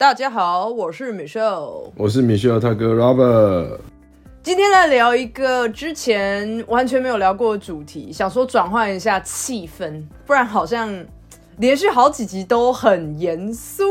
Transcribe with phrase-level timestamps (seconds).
[0.00, 3.80] 大家好，我是 Michelle，我是 Michelle 他哥 Robert。
[4.42, 10.88] 今天来聊一个之前完全没有聊过的主题，想说转换一下气氛，不然好像
[11.58, 13.84] 连续好几集都很严肃，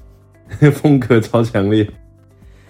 [0.82, 1.90] 风格超强烈。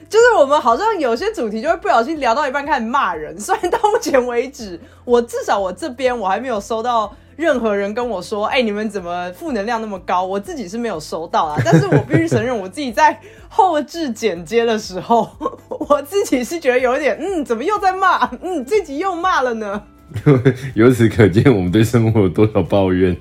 [0.09, 7.15] 就是我们好像有些主题就会不小心聊到一半开始骂人，虽然到目前为止，我至少我这边我还没有收到。
[7.37, 13.17] 任何人跟我说：“哎，你们怎么负能量那么高？”我自己是没有收到啊，但是我必须承认，我自己在
[13.49, 15.31] 后置剪接的时候，
[15.89, 18.27] 我自己是觉得有一点，嗯，怎么又在骂？
[18.43, 19.81] 嗯，这集又骂了呢。
[20.75, 23.17] 由此可见，我们对生活有多少抱怨。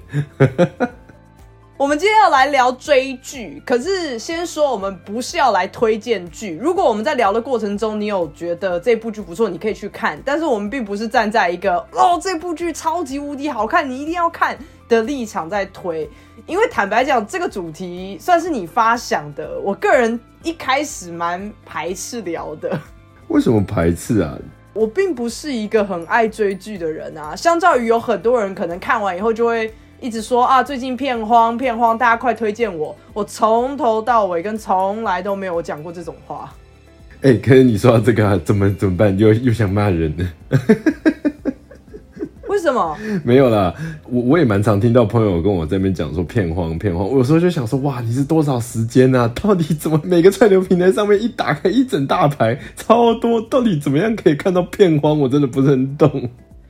[1.78, 6.58] 我们今天要来聊追剧，可是先说我们不是要来推荐剧。
[6.60, 10.20] 如果我们在聊的过程中，你有觉得这部剧不错，你可以去看。
[10.26, 14.58] 但是我们并不是站在一个哦这部剧超级无敌好看，你一定要看
[14.90, 16.10] 的立场在推。
[16.48, 22.76] 因为坦白讲，这个主题算是你发想的，我个人一开始蛮排斥聊的。
[23.28, 24.36] 为什么排斥啊？
[24.74, 27.36] 我并不是一个很爱追剧的人啊。
[27.36, 29.72] 相较于有很多人可能看完以后就会。
[30.00, 32.96] 一直说啊，最近片荒片荒，大家快推荐我！
[33.14, 36.54] 我从头到尾跟从来都没有讲过这种话。
[37.22, 39.18] 哎，可是你说到这个，怎么怎么办？
[39.18, 40.32] 又又想骂人呢？
[42.48, 42.96] 为什么？
[43.24, 43.74] 没有啦，
[44.08, 49.28] 我我也蛮常听到朋友跟我这边讲说片荒片荒，我有时候就想说，哇，你是多少时间啊？
[49.42, 55.20] 到底怎么每个串流平台上面一打开一整大排超多，到底怎么样可以看到片荒？
[55.20, 56.30] 我真的不是很懂。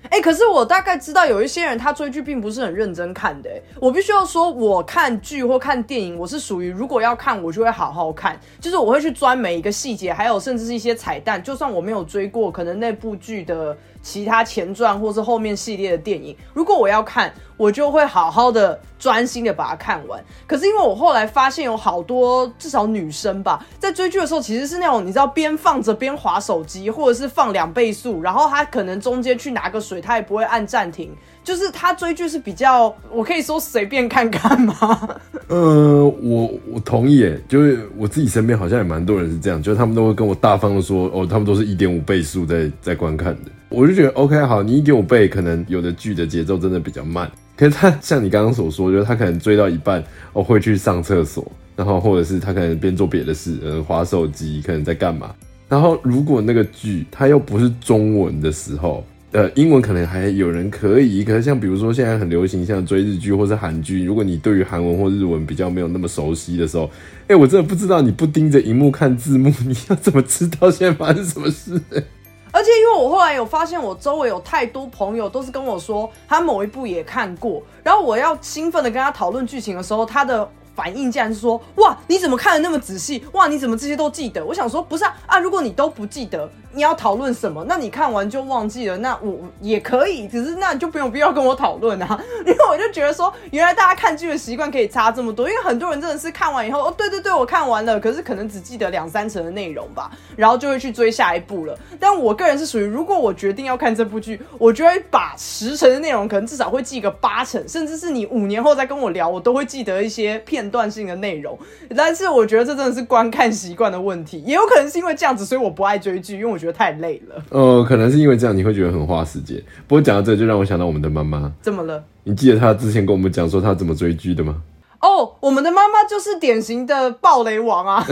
[0.09, 3.49] 哎，可是我大概知道有一些人他追剧并不是很认真看的。
[3.79, 11.41] 我必须要说，我看剧或看电影，我是属于如果要看，我就会好好看，就是我会去钻每一个细节，还有甚至是一些彩蛋。
[11.43, 13.77] 就算我没有追过，可能那部剧的。
[14.07, 20.23] 其他前传或是后面系列的电影，如果我要看，我就会好好的专心的把它看完。
[20.47, 31.13] 可是因为我后来发现有好多至少女生吧，在追剧的时候其实是那种你知道边放着边划手机，或者是放两倍速，然后她可能中间去拿个水，她也不会按暂停。
[31.47, 35.09] 就是他追剧是比较，我可以说随便看看吗？
[35.47, 43.51] 呃，我我同意，就是我自己身边好像也蛮多人是这样，就是他们都会跟我大方的说，哦，他们都是一点五倍速在在观看的。
[43.69, 50.03] 我就觉得 OK，好，你一点五倍可能有的剧的节奏真的比较慢，可是他像你刚刚所说，就是他可能追到一半，
[50.33, 55.33] 哦，会去上厕所，然后或者是他可能边做别的事，呃，划手机，可能在干嘛。
[55.69, 59.01] 然后如果那个剧它又不是中文的时候。
[59.33, 66.89] 呃，英文可能还有人可以，可是像比如说现在很流行像追日剧或是韩剧，如果你对于韩文或日文比较没有那么熟悉的时候，
[67.27, 71.73] 哎，我真的不知道你不盯着荧幕看字幕，你要怎么知道现在发生什么事？
[72.51, 80.49] 而且因为我后来有发现，我周围有太多朋友都是跟我说他某一部也看过，然后我要兴奋的跟他讨论剧情的时候，他的。
[80.77, 83.25] 反应竟然是说，哇，你怎么看的那么仔细？
[83.33, 84.45] 哇，你怎么这些都记得？
[84.45, 87.65] 我想说，不是啊，啊，如果你都不记得，你要讨论什么？
[87.67, 92.23] 那你看完就忘记了，那我也可以，只是那你就不用必要跟我讨论啊。
[92.45, 95.49] 因为我就觉得说，原来大家看剧的习惯可以差这么多。
[95.49, 101.75] 因为很多人真的是看完以后，哦，对对对，我看完了，可是可能只记得两三成的内容吧，然后就会去追下一部了。
[101.99, 110.66] 但我个人是属于，如果我决定要看这部剧，我就会把十成的内容，可能至少会记个八成，甚至是你五年后再跟我聊，我都会记得一些片。
[110.69, 111.57] 段性的内容，
[111.95, 117.43] 但是我觉得这真的是观看习惯的问题，也有可能是因为这样子，所以我不爱追剧，因为我觉得太累了。
[117.49, 119.61] 呃，可能是因为这样，你会觉得很花时间。
[119.87, 122.03] 不过讲到这，就让我想到我们的妈妈，怎么了？
[122.23, 124.61] 你记得她之前跟我们讲说她怎么追剧的吗？
[124.99, 128.05] 哦，我们的妈妈就是典型的暴雷王啊！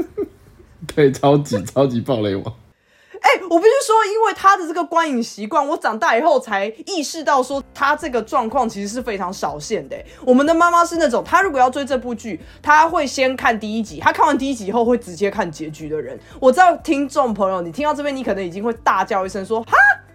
[0.94, 2.44] 对，超级超级暴雷王。
[3.26, 9.96] 哎，我不是说，因为他的这个观影习惯，我长大以后才意识到，说他这个状况其实是非常少见的。
[10.24, 16.16] 我们的妈妈是那种，她如果要追这部剧，她会先看第一集，她看完第一集以后会直接看结局的人。
[16.38, 19.72] 我知道听众朋友，你听到这边，你可能已经会大叫一声说：“哈，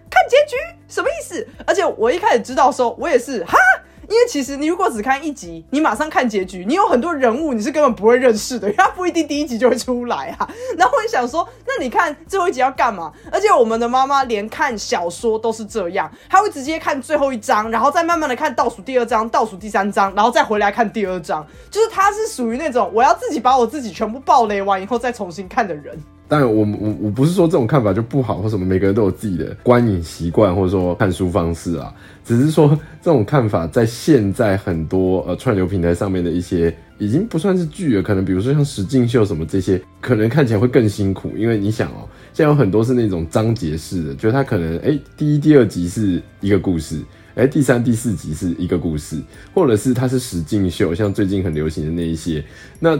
[0.08, 0.56] 看结局
[0.88, 3.58] 什么意思？”而且我一开始知道说，我也是哈。
[4.12, 10.46] 因为其实你如果只看一集，你马上看结局，你有很多人物你是根本不会认识的，因为他不一定第一集就会出来啊。
[10.76, 13.10] 然后我想说，那你看最后一集要干嘛？
[13.30, 21.46] 而且我们的妈妈连看小说都是这样，她会直接看最后一章，然后再慢慢的看倒数第二章、倒数第三章，然后再回来看第二章。
[21.70, 25.98] 就是她是属于那种我要自己把我自己全部暴雷完以后再重新看的人。
[26.32, 31.92] 但我我我不是说这种看法就不好或什么，每个人都有自己的观影习惯或者说看书方式啊。
[32.24, 32.70] 只是说
[33.02, 41.30] 这种看法在现在很多呃串流平台上面的一些已经不算是剧了，可能比如说像实境秀什么这些，可能看起来会更辛苦。
[41.36, 46.98] 因为你想哦，现在有很多是那种章节式的，就是它可能哎第一第二集是一个故事，
[47.34, 49.20] 哎第三第四集是一个故事，
[49.52, 52.42] 或者是它是实境秀，像最近很流行的那一些
[52.80, 52.98] 那。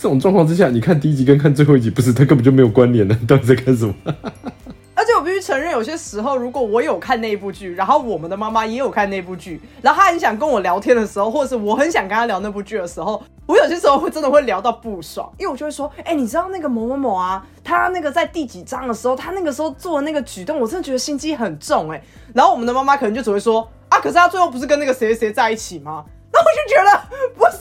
[0.00, 3.14] 这种状况之下，你看第一集跟看最后一集，不是它根本就没有关联的？
[3.20, 3.94] 你到底在看什么？
[4.96, 26.02] 而且我必须承认，有些时候如果我有看那部剧，然后我们的妈妈也有看那部剧，然后她很想跟我聊天的时候，或者是我很想跟她聊那部剧的时候，我有些时候会真的会聊到不爽，因为我就会说，哎、你知道那个某某某啊，他那个在第几章的时候，他那个时候做的那个举动，我真的觉得心机很重哎、然后我们的妈妈可能就只会说，啊，可是他最后不是跟那个谁谁在一起吗？
[26.32, 27.02] 那我就觉得
[27.34, 27.58] 不是，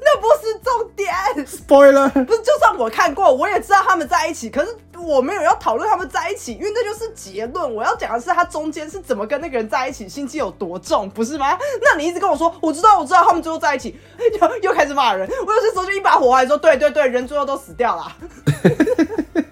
[0.00, 1.12] 那不是重点。
[1.46, 7.74] spoiler，不是，就算我看过，我也知道他们在一起，可是我没有要讨论他们在一起，因为那就是结论。
[7.74, 11.58] 我要讲的是他中间是怎么跟那个人在一起，心机有多重，不是吗？
[11.82, 13.96] 那你一直跟我说，我知道，我知道他们最后在一起，
[14.40, 15.28] 又又开始骂人。
[15.46, 18.12] 我有些时候就一把火来说，对对对，人最后都死掉了。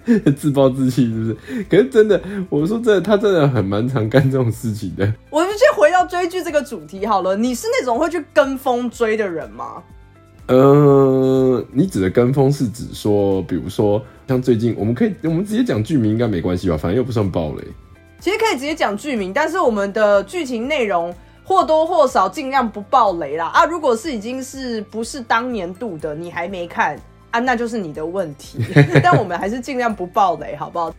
[0.37, 1.63] 自暴自弃是不是？
[1.69, 5.13] 可是真的，我说真的，他真的很蛮常干这种事情的。
[5.29, 9.81] 我们先回到追剧这个主题好了，你是那种会去跟风追的人吗？
[10.47, 16.75] 呃，你指的跟风是指说，比如说像最近，我们可以我们直接讲剧名应该没关系吧？
[16.75, 17.63] 反正又不算暴雷。
[18.19, 21.13] 其实可以直接讲剧名，但是我们的剧情内容
[21.43, 23.47] 或多或少尽量不爆雷啦。
[23.47, 26.99] 啊，如果是已经是不是当年度的，你还没看
[27.31, 28.59] 啊，那就是你的问题。
[29.03, 30.93] 但我们还是尽量不爆雷，好不好？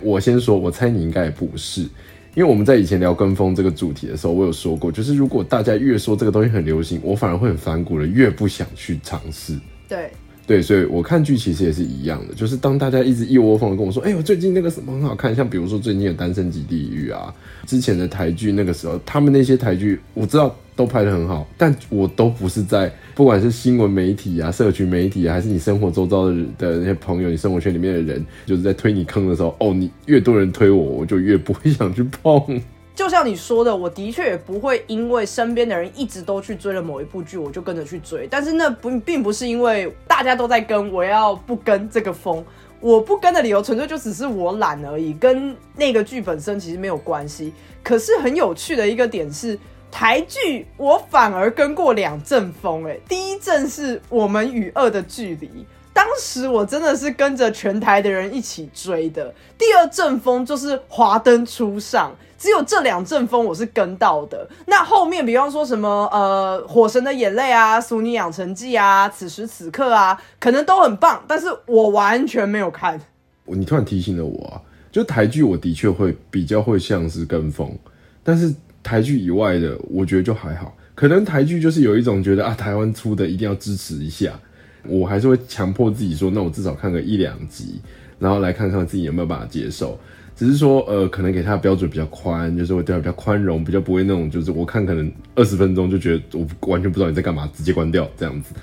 [0.00, 1.86] 我先说，我猜你应该也不是，
[2.36, 9.58] 因为我们在以前聊跟风这个主题的时候，我有说过，就是如果大家越说这个东西很流行，我反而会很反骨的，越不想去尝试。
[9.88, 10.10] 对，
[10.46, 17.34] 对，所以我看剧其实也是一样的，就是当大家一直一窝蜂的跟我说，哎、我最近那个什么很好看，像比如说最近的《单身级地狱》啊，
[17.66, 32.60] 之前的台剧，那个时候他们那些台剧我知道都拍得很好，但我都不是在不管是新闻媒体啊、社群媒体，还是你生活周遭的的那些朋友，你生活圈里面的人，就是在推你坑的时候，哦，你越多人推我，我就越不会想去碰。
[32.94, 38.26] 就像你说的，我的确也不会因为身边的人一直都去追了某一部剧，我就跟着去追。
[38.30, 42.44] 但是那不并不是因为大家都在跟，我要不跟这个风。
[42.78, 47.52] 我不跟的理由纯粹就只是我懒而已，跟那个剧本身其实没有关系。
[47.82, 49.58] 可是很有趣的一个点是，
[49.90, 55.66] 台剧我反而跟过两阵风，哎，第一阵是我们与恶的距离。
[55.92, 59.32] 当时我真的是跟着全台的人一起追的。
[59.56, 64.46] 第二阵风就是华灯初上，只有这两阵风我是跟到的。
[64.66, 73.00] 那后面比方说什么呃《火神的眼泪》啊，《俗女养成记》啊，《此时此刻》啊，可能都很棒，但是我完全没有看。
[73.46, 74.60] 你突然提醒了我啊，
[74.92, 77.74] 就台剧我的确会比较会像是跟风，
[78.22, 78.54] 但是
[78.86, 80.72] 台剧以外的，我觉得就还好。
[80.94, 84.38] 可能台剧就是有一种觉得啊，台湾出的一定要支持一下，
[84.84, 87.80] 我还是会强迫自己说，那我至少看个一两集，
[88.20, 89.98] 然后来看看自己有没有办法接受。
[90.36, 98.54] 只是说，呃，可能给他的标准比较宽，就是会对他比较宽容，比较不会那种，就是我看可能二十分钟就觉得我完全不知道你在干嘛，直接关掉这样子。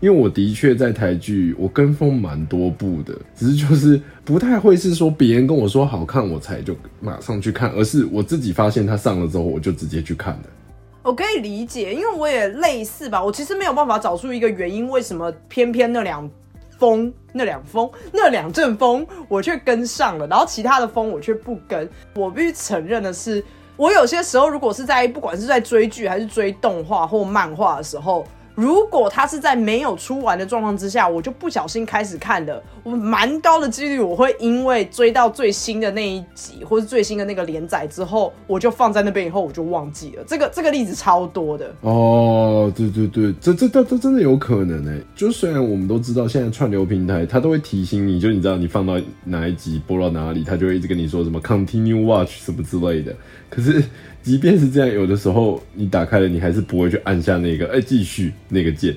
[0.00, 10.42] 因为我的确在台剧，我跟风蛮多部的，只是就是不太会是说别人跟我说好看我才就马上去看，而是我自己发现它上了之后，我就直接去看了。
[11.02, 13.24] 我可以理解，因为我也类似吧。
[13.24, 16.28] 我其实没有办法找出一个原因，为什么偏偏那两
[16.78, 21.88] 风、那两风、那两阵风我却跟上了，然后其他的风我却不跟。
[22.14, 23.42] 我必须承认的是，
[23.76, 28.26] 我有些时候如果是在不管是在追剧还是追动画或漫画的时候。
[28.56, 40.24] 如果它是在没有出完的状况之下，我就不小心开始看的，我蛮高的几率我会因为追到最新的那一集或是最新的那个连载之后，我就放在那边以后我就忘记了。
[40.26, 41.70] 这个这个例子超多的。
[41.82, 44.98] 哦，对对对，这这这这真的有可能哎。
[45.14, 53.14] 就虽然我们都知道现在串流平台它都会提醒你，就你知道你放到哪一集播到哪里，它就会一直跟你说什么 continue watch 什么之类的。
[53.48, 53.82] 可是
[54.22, 58.94] 即便是这样，有的时候你打开了，你还是不会去按下那个哎继续那个键。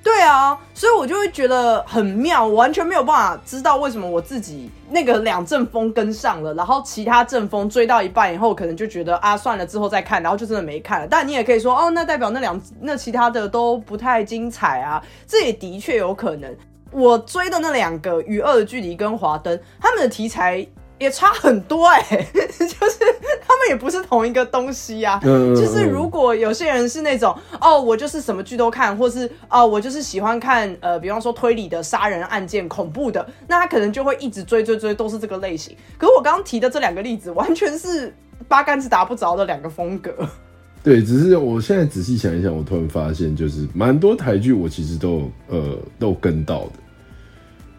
[0.00, 11.06] 对啊，所以我就会觉得很妙，我完全没有办法知道为什么我自己那个两阵风跟上了，然后其他阵风追到一半以后，可能就觉得啊算了，之后再看，然后就真的没看了。
[11.06, 16.56] 但你也可以说哦，那代表那两那其他的都不太精彩啊，这也的确有可能。
[16.90, 20.66] 我追的那两个《与恶的距离》跟《华灯》，他们的题材
[20.98, 22.02] 也差很多哎、
[22.32, 22.98] 就是
[23.40, 25.20] 他们也不是同一个东西呀、啊。
[25.24, 35.76] 嗯就是如果有些人是那种哦，我就是什么剧都看，或是哦，我就是喜欢看呃，比方说推理的、杀人案件、恐怖的，那他可能就会一直追追追，都是这个类型。
[35.96, 38.14] 可是我刚刚提的这两个例子，完全是
[38.46, 40.12] 八竿子打不着的两个风格。
[40.82, 46.72] 对，只是我现在仔细想一想，我突然发现，就是蛮多台剧我其实都有呃都有跟到的，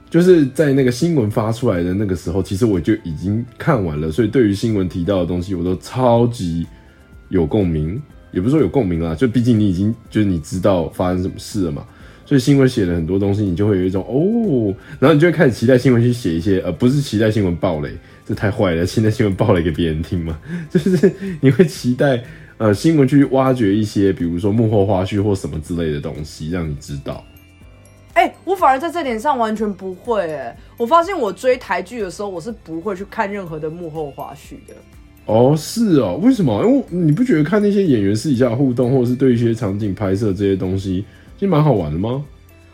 [0.09, 6.65] 就是在那个新闻发出来的那个时候，其实我就已经看完了，所以对于新闻提到的东西，我都超级
[7.29, 8.01] 有共鸣，
[8.31, 11.85] 也不是说有共鸣啦，就毕竟你已经就是你知道发生什么事了嘛，
[12.25, 17.91] 所以新闻写了很多东西，你就会有一种哦，然后你就会开始期待新闻去写一些，呃，不是期待新闻暴雷，
[18.25, 20.39] 这太坏了，期待新闻暴雷给别人听嘛，
[20.71, 22.23] 就是你会期待
[22.57, 27.23] 呃新闻去挖掘一些，比如说幕后花絮或什么之类的东西，让你知道。
[28.13, 34.75] 哎、我反而在这点上完全不会哎、我发现我追台剧的时候，我是不会去看任何的幕后花絮的。
[35.25, 36.63] 哦，是哦，为什么？
[36.65, 42.25] 因为你不觉得看那些演员私底下互动，或者是对一些场景拍摄这些东西，其实蛮好玩的吗？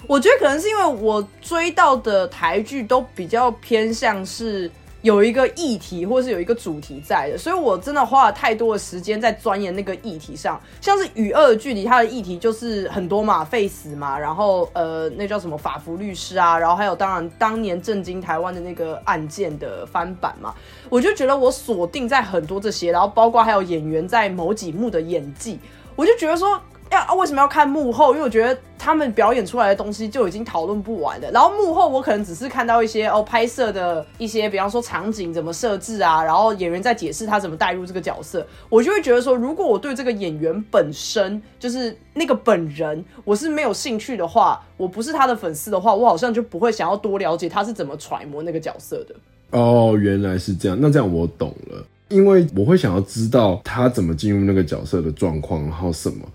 [0.07, 4.69] 我觉得可能是因为我追到的台剧都比较偏向是
[5.05, 10.59] 有一个议题或是有一个主题在的，所以我真的花了太多的时间在钻研那个议题上。
[10.81, 20.51] 像是《与恶的距离》，它的议题就是很多嘛，废死嘛，然后呃，那叫什么法服律师啊，然后还有当然当年震惊台湾的那个案件的翻版嘛，
[20.89, 25.59] 我就觉得我锁定在很多这些，然后包括还有演员在某几幕的演技，
[25.95, 26.59] 我就觉得说。
[26.99, 28.13] 啊、为什么要看幕后？
[28.13, 31.29] 因为我觉得他们表演出来的东西就已经讨论不完了。
[31.31, 49.15] 然后幕后我可能只是看到一些哦拍摄的一些，比方说场景怎么设置啊，然后演员在解释他怎么带入这个角色，我就会觉得说，如果我对这个演员本身就是那个本人我是没有兴趣的话，我不是他的粉丝的话，我好像就不会想要多了解他是怎么揣摩那个角色的。
[49.51, 56.25] 哦，原来是这样，那这样我懂了，因为我会想要知道他怎么进入那个角色的状况，然后什么。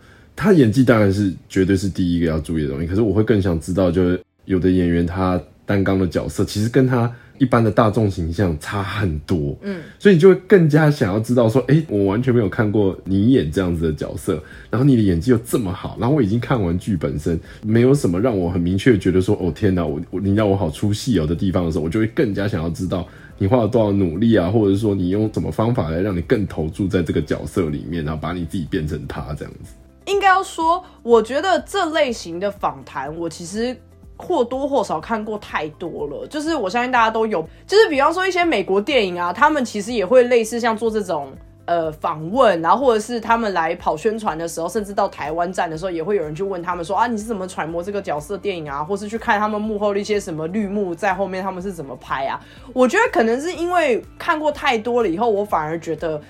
[0.43, 23.07] 他演技当然是绝对是第一个要注意的东西，可是我会更想知道，就是有的演员他担纲的角色其实跟他一般的大众形象差很多，嗯，所以你就会更加想要知道说，哎、我完全没有看过你演这样子的角色，然后你的演技又这么好，然后我已经看完剧本身，没有什么让我很明确觉得说，哦天哪，我我你让我好出戏哦的地方的时候，我就会更加想要知道
[23.37, 29.75] 你花了多少努力啊，或者是说你用什么方法来让你更投注在这个角色里面，然后把你自己变成他这样子。
[30.07, 33.77] 应该要说，我觉得这类型的访谈，我其实
[34.17, 36.27] 或多或少看过太多了。
[36.27, 41.33] 就是我相信大家都有，就是比方说一些美国电影啊，他们其实也会类似像做这种
[41.67, 52.41] 呃访问，然后或者是他们来跑宣传的时候，甚至到台湾站的时候，也会有人去问他们说啊，你是怎么揣摩这个角色电影啊，或是去看他们幕后的一些什么绿幕在后面他们是怎么拍啊？
[52.73, 56.21] 我觉得可能是因为看过太多了以后，我反而觉得。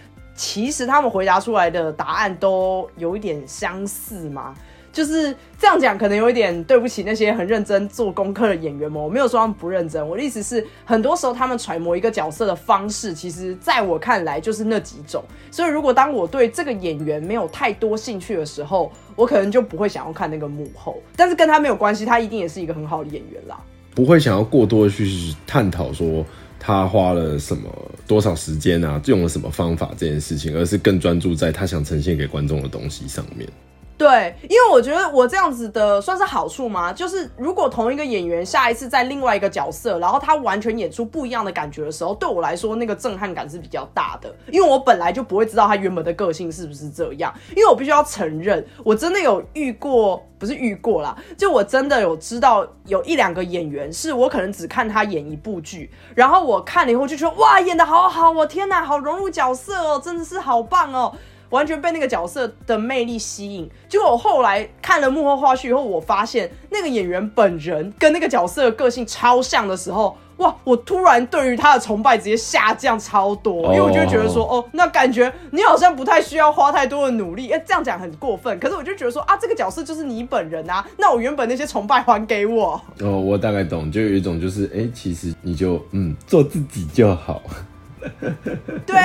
[0.41, 4.55] 其实他们回答出来的答案都有一点相似嘛，
[4.91, 9.01] 就是这样讲，可能有一点对不起那些很认真做功课的演员们。
[9.01, 15.23] 我没有说他们不认真，我的意思是，很多时候他们揣摩一个角色的方式，其实在我看来就是那几种。
[15.51, 20.99] 所以，如果当我对这个演员没有太多兴趣的时候，我可能就不会想要看那个幕后。
[21.15, 23.61] 但是跟他没有关系，他一定也是一个很好的演员啦。
[23.95, 26.25] 不会想要过多的去探讨说
[26.61, 27.69] 他花了什么
[28.07, 33.49] 多少时间啊，用了什么方法这件事情，而是更专注在他想呈现给观众的东西上面。
[34.01, 36.91] 对，因为我觉得我这样子的算是好处吗？
[36.91, 61.15] 就是如果同一个演员下一次在另外一个角色，然后他完全演出不一样的感觉的时候，对我来说那个震撼感是比较大的，因为我本来就不会知道他原本的个性是不是这样，因为我必须要承认，我真的有遇过，不是遇过啦，就我真的有知道有一两个演员，是我可能只看他演一部剧，然后我看了以后就觉得哇，演的好好，我天哪，好融入角色哦，真的是好棒哦。
[61.51, 63.69] 完全被那个角色的魅力吸引。
[63.89, 70.57] 结果我后来看了幕后花絮以后，我发现那个演员本人跟那个角色的个性超像的时候，哇！
[70.65, 77.51] 我突然对于他的崇拜直接下降超多，因为我就会觉得说，哦，那感觉你好像不太需要花太多的努力。
[77.51, 82.81] 哎，这样讲很过分，可是我就觉得说，啊，这个角色就是你本人啊，那我原本那些崇拜还给我。
[83.01, 87.43] 哦，我大概懂，就有一种就是，哎、其实你就嗯做自己就好。
[88.87, 88.97] 对，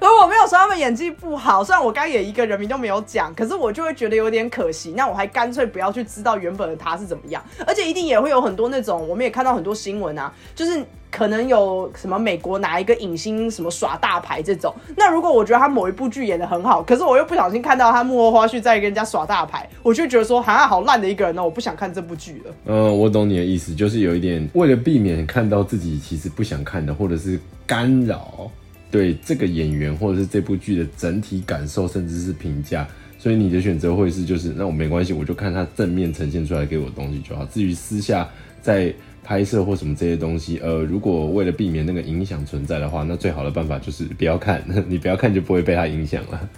[0.00, 4.92] 而我没有说他们演技不好，虽然我刚刚也一个人名都没有讲，可是我就会觉得有点可惜。
[4.96, 14.74] 那我还干脆不要去知道原本的他是怎么样，而且一定也会有很多那种，我们也看到很多新闻啊，就是可能有什么美国哪一个影星什么耍大牌这种。
[14.96, 22.54] 那如果我觉得他某一部剧演的很好，可是我又不小心看到他幕后花絮在跟人家耍大牌，我就觉得说，哈，好烂的一个人呢，我不想看这部剧了。
[22.66, 28.50] 嗯，我懂你的意思，就是有一点为了避免看到自己其实不想看的，或者是干扰
[28.90, 32.86] 对这个演员或者是这部剧的整体感受，甚至是评价，
[33.18, 37.44] 所以你的选择会是就是那我没关系，我就看他正面呈现出来给我的东西就好。
[37.46, 38.28] 至于私下
[38.60, 38.92] 在
[39.28, 46.48] 拍摄或什么这些东西，呃，如果为了避免那个影响存在的话，那最好的办法就是不要看， 你不要看就不会被它影响了。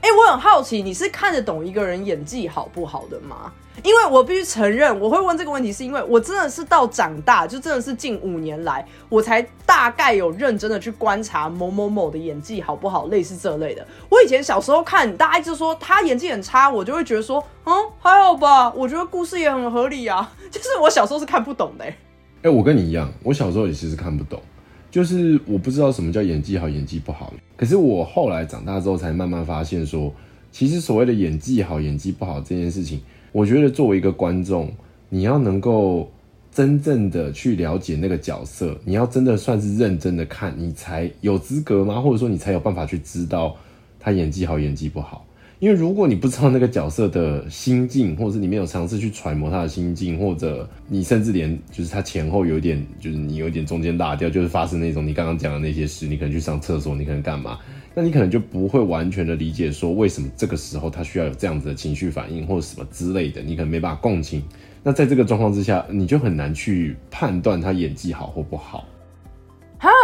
[0.00, 3.52] 哎、我很好奇，你是看得懂一个人演技好不好的吗？
[3.82, 13.86] 因为我必须承认，我会问这个问题，是因为我真的是到长大，就真的是近五年来，我才大概有认真的去观察某某某的演技好不好，类似这类的。
[14.10, 20.30] 我以前小时候看，大家就说他演技很差，我就会觉得说，嗯，还好吧，我觉得故事也很合理啊。
[20.50, 21.96] 就是我小时候是看不懂的、欸。
[22.42, 24.42] 哎、我跟你一样，我小时候也其实看不懂，
[24.90, 27.32] 就是我不知道什么叫演技好，演技不好。
[27.56, 30.12] 可是我后来长大之后，才慢慢发现说，
[30.50, 33.00] 其实所谓的演技好、演技不好这件事情，
[33.32, 34.72] 我觉得作为一个观众，
[35.08, 36.10] 你要能够
[36.52, 42.00] 真正的去了解那个角色，你要真的算是认真的看，你才有资格吗？
[42.00, 43.54] 或者说你才有办法去知道
[44.00, 45.24] 他演技好、演技不好。
[45.60, 57.58] 因为如果你不知道那个角色的心境，或者是你没有尝试去揣摩他的心境，或者你甚至连就是他前后有一点，就是你有一点中间落掉，就是发生那种你刚刚讲的那些事，你可能去上厕所，你可能干嘛，
[57.94, 64.42] 那你可能就不会完全的理解说为什么这个时候他需要有这样子的情绪反应或者什么之类的，你可能没办法共情。
[64.82, 68.88] 那在这个状况之下，你就很难去判断他演技好或不好。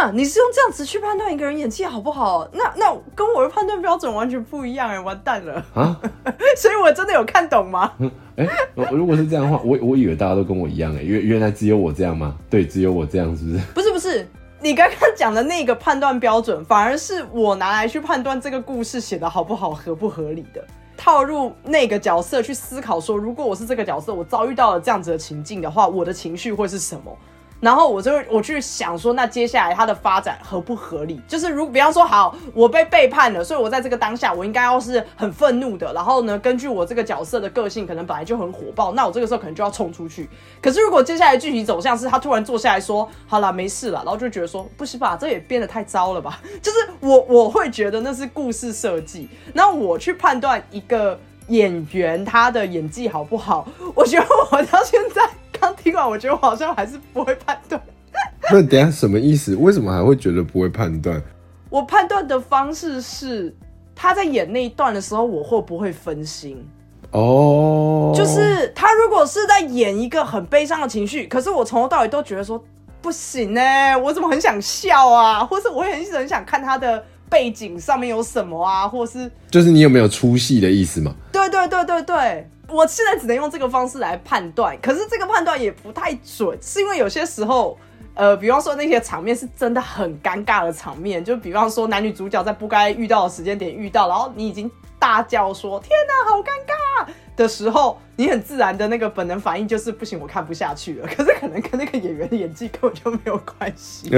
[0.07, 2.47] 哈，你是用这样子去判断一个人演技好不好？
[2.53, 5.65] 那那跟我的判断标准完全不一样哎、完蛋了！
[5.73, 5.99] 啊，
[6.55, 7.91] 所以我真的有看懂吗？
[8.37, 12.35] 哎、我如果是这样的话，我我以为大家都跟我一样哎、原原来只有我这样吗？
[12.49, 13.59] 对，只有我这样，是不是？
[13.73, 14.27] 不是不是，
[14.61, 20.63] 你刚刚讲的那个判断标准，反而是我拿来去判断这个故事写的好不好、合不合理的。
[20.95, 27.15] 套入那个角色去思考说，如果我是这个角色，我遭遇到了这样子的情境的话，我的情绪会是什么？
[27.59, 31.19] 然后我就我去想说，那接下来它的发展合不合理？
[31.27, 35.91] 就是如比方说，好，我被背叛了，所以我在这个当下，我应该要是很愤怒的。
[35.93, 40.29] 然后呢，根据我这个角色的个性，可能本来就很火爆，那我这个时候可能就要冲出去。
[40.61, 46.39] 可是如果接下来剧情走向是他突然坐下来说，好了，没事了，然后就觉得说，不是吧，这也变得太糟了吧？
[46.61, 55.27] 就是我我会觉得那是故事设计，那我去判断一个演员他的演技好不好，我觉得我到现在
[55.59, 57.81] 刚听完，我觉得我好像还是不会判断。
[58.51, 59.55] 那等下什么意思？
[59.55, 61.21] 为什么还会觉得不会判断？
[61.69, 63.55] 我判断的方式是
[63.93, 66.65] 他在演那一段的时候，我会不会分心？
[67.11, 72.61] 哦，就是他如果是在演一个很悲伤的情绪，可是我从头到尾都觉得说
[73.01, 73.61] 不行呢、
[74.03, 81.15] 我怎么很想笑啊，或是我也很很想看他的背景上面有什么啊，或是就是你有没有出戏的意思嘛？
[81.31, 87.77] 对对对对对，我现在只能用这个方式来判断，可是这个判断也不太准，是因为有些时候。
[88.19, 101.07] 呃，比方说那些场面是真的很尴尬的场面，就比方说男女主角在不该遇到的时间点遇到，然后你已经大叫说“天哪，好尴尬”的时候，你很自然的那个本能反应就是不行，我看不下去了。
[101.07, 104.09] 可是可能跟那个演员的演技根本就没有关系。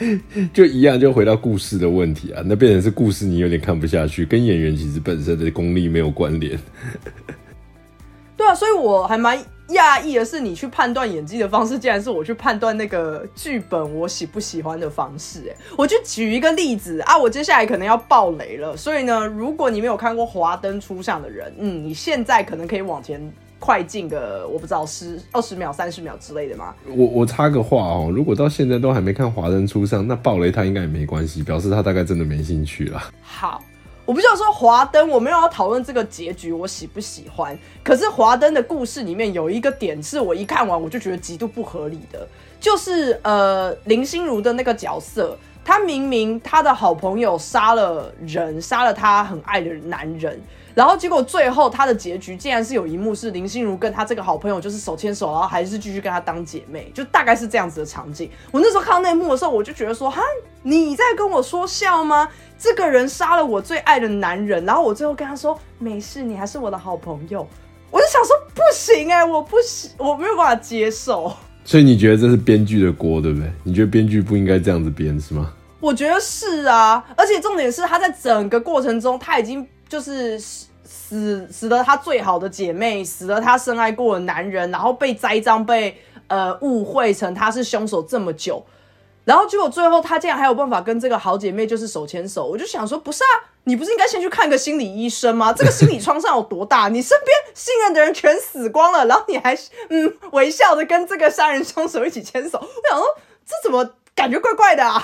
[0.52, 6.58] 就一样，就回到故事的问题啊，那变成是故事你有点看不下去，跟演员其实本身的功力没有关联。
[8.36, 15.40] 对啊，所以我还蛮讶异的是，你去判断演技的方式，竟然是我去判断那个剧本我喜不喜欢的方式。
[15.50, 23.20] 哎，我就举一个例子啊，我接下来可能要爆雷了，所以呢，如果你没有看过《华灯初上》的人，嗯，你现在可能可以往前
[23.60, 26.74] 快进个我不知道十二十秒、三十秒之类的吗？
[26.88, 33.00] 我我插个话哦，如果到现在都还没看《华灯初上》，那暴雷他应该也没关系，表示他大概真的没兴趣了。
[33.22, 33.62] 好，
[34.06, 37.56] 我不是要说华灯，我没有要讨论这个结局我喜不喜欢。
[37.84, 42.26] 可是华灯的故事里面有一个点是我一看完我就觉得极度不合理的，
[42.58, 50.40] 就是呃林心如的那个角色，她明明她的好朋友杀了人，杀了她很爱的男人。
[50.74, 58.30] 然后结果最后他的结局竟然是有一幕是林心如跟她这个好朋友就是手牵手，然后还是继续跟她当姐妹，就大概是这样子的场景。
[58.50, 60.20] 我那时候看到那一幕的时候，我就觉得说，哈，
[60.62, 62.28] 你在跟我说笑吗？
[62.58, 67.46] 这个人杀了我最爱的男人，然后我最后跟他说没事，你还是我的好朋友。
[67.90, 71.32] 我就想说不行哎、我不行，我没有办法接受。
[71.64, 73.50] 所以你觉得这是编剧的锅，对不对？
[73.64, 75.52] 你觉得编剧不应该这样子编是吗？
[75.80, 88.64] 我觉得是啊，而且重点是他在整个过程中，他已经就是死死了她最好的姐妹，死了她深爱过的男人，然后被栽赃、被呃误会成他是凶手这么久，
[89.24, 95.52] 然后结果最后她竟然还有办法跟这个好姐妹就是手牵手，我就想说，不是啊，你不是应该先去看个心理医生吗？
[95.52, 96.88] 这个心理创伤有多大？
[96.88, 103.06] 你身边信任的人全死光了，然后你还嗯微笑的跟这个杀人凶手一起牵手，我想说
[103.44, 103.84] 这怎么
[104.20, 105.02] 感觉怪怪的啊？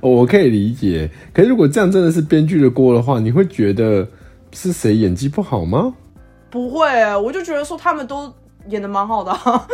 [0.00, 4.06] 哦 我可以理解，可是如果这样真的是编剧的锅的话，你会觉得
[4.52, 5.92] 是谁演技不好吗？
[6.48, 8.32] 不会、我就觉得说他们都
[8.68, 9.66] 演的蛮好的、啊。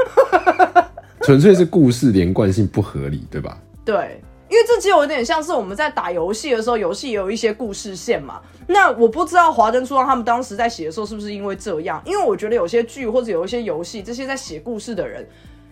[1.20, 3.58] 纯粹是故事连贯性不合理，对吧？
[3.84, 4.18] 对，
[4.48, 8.40] 因为这就有点像是我们在打游戏的时候，游戏也有一些故事线嘛。
[8.66, 12.00] 那我不知道华灯初上他们当时在写的时候是不是因为这样？
[12.06, 15.28] 因为我觉得有些剧或者有一些游戏，这些在写故事的人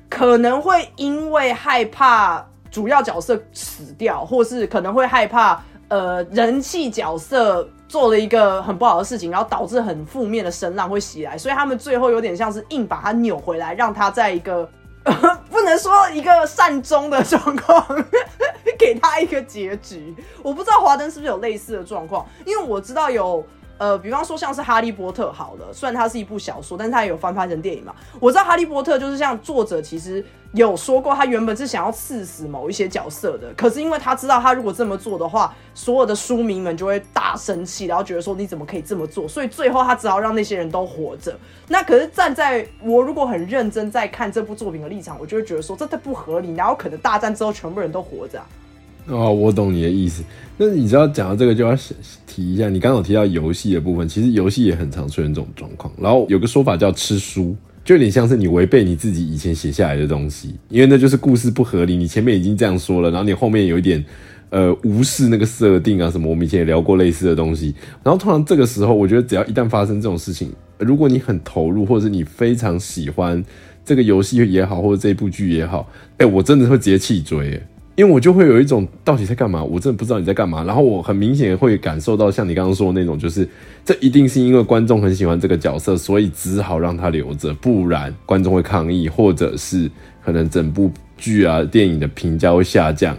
[0.09, 14.69] 可能会因为害怕主要角色死掉，或是可能会害怕呃人气角色做了一个很不好的事情，然后导致很负面的声浪会袭来，所以他们最后有点像是硬把它扭回来，让他在一个。
[15.49, 17.83] 不能说一个善终的状况，
[18.79, 20.15] 给他一个结局。
[20.43, 23.45] 我不知道华灯是不是有类似的状况，因为我知道有。
[23.79, 27.95] 呃，比方说像是《哈利波特》好了，虽然它是一部小说，但是它也有翻拍成电影嘛。
[28.21, 41.39] 我知道《哈利波特》就是像作者其实有说过，他原本是想要刺死某一些角色的，可是因为他知道他如果这么做的话，所有的书迷们就会大生气，然后觉得说你怎么可以这么做，所以最后他只好让那些人都活着。
[41.69, 48.43] 那可是站在我如果很认真在看这部作品的立场，我就会觉得说这太不合理，哪有可能大战之后全部人都活着？
[49.09, 50.23] 哦，我懂你的意思。
[50.57, 51.77] 那你知道讲到这个就要
[52.27, 55.93] 提一下，你刚刚有提到游戏的部分，其实游戏也很常出现这种状况。
[55.99, 61.97] 然后有个说法叫吃书，就有点像是你违背你自己以前写下来的东西，因为那就是故事不合理。
[61.97, 64.05] 你前面已经这样说了，然后你后面有一点
[64.51, 66.29] 呃无视那个设定啊什么。
[66.29, 67.75] 我们以前也聊过类似的东西。
[68.03, 73.43] 然后通常这个时候，我觉得只要一旦发生这种事情，如果你很投入，或者是你非常喜欢
[73.85, 77.63] 这个游戏也好，或者这部剧也好，哎，我真的会直接弃追。
[77.99, 80.63] 因为我就会有一种到底在干嘛，我真的不知道你在干嘛。
[80.63, 83.47] 然后我很明显会感受到，像你刚刚说的那种，就是
[83.85, 89.91] 这一定是因为观众很喜欢这个角色，所以只好让他留着，不然观众会抗议，或者是
[90.25, 93.19] 可能整部剧啊、电影的评价会下降。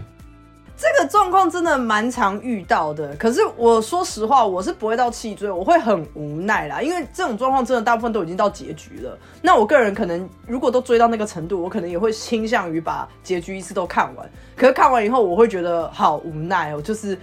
[0.81, 9.17] 这个状况真的蛮常遇到的，可是我说实话，我是不会到弃追，我会很无奈啦，因为这种状况真的大部分都已经到结局了。
[9.41, 14.29] 那我个人可能如果都追到那个程度，我可能也会倾向于把结局一次都看完。
[14.55, 17.19] 可是看完以后，我会觉得好无奈哦，就是，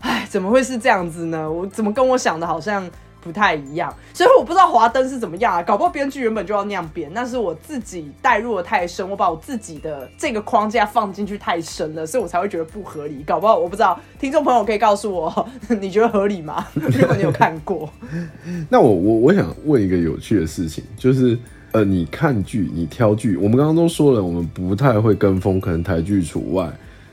[0.00, 1.52] 唉，怎么会是这样子呢？
[1.52, 2.90] 我怎么跟我想的好像？
[3.24, 13.24] 不太一样，所以我不知道华灯是怎么样啊，搞不好编剧原本就要那样编，那是我自己代入的太深，我把我自己的这个框架放进去太深了，所以我才会觉得不合理。
[13.26, 15.48] 搞不好我不知道，听众朋友可以告诉我，
[15.80, 16.66] 你觉得合理吗？
[16.74, 17.88] 如果你有看过，
[18.68, 21.38] 那我我我想问一个有趣的事情，就是
[21.72, 26.70] 呃，你看剧，你挑剧，我们刚刚都说了，我们不太会跟风，可能台剧除外。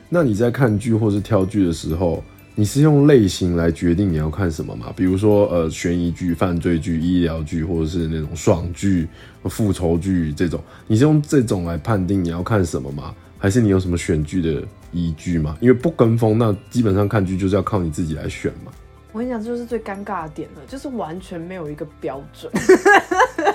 [0.10, 2.21] 那你在看剧或是挑剧的时候？
[2.53, 4.93] 你是用类型来决定你要看什么吗？
[4.95, 9.07] 比如说，呃，悬疑剧、犯罪剧、医疗剧，或者是那种爽剧、
[9.45, 13.15] 复仇剧这种，你是用这种来判定你要看什么吗？
[13.37, 14.61] 还是你有什么选剧的
[14.91, 15.57] 依据吗？
[15.61, 18.71] 因为不跟风，那基本上看剧就是要靠你自己来选嘛。
[19.13, 22.51] 我跟你讲，这就是最尴尬的点了，就是完全没有一个标准。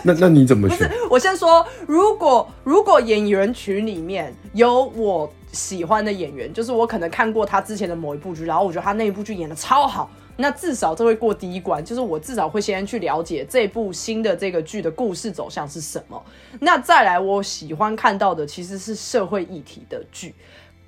[0.03, 0.91] 那那你怎么选？
[1.11, 16.23] 我先说，如果如果演员群里面有我喜欢的演员，就是我可能看过他之前的某一部剧，然后我觉得他那一部剧演的超好，那至少这会过第一关，就是我至少会先去了解这部新的这个剧的故事走向是什么。
[16.61, 20.35] 那再来，我喜欢看到的其实是社会议题的剧。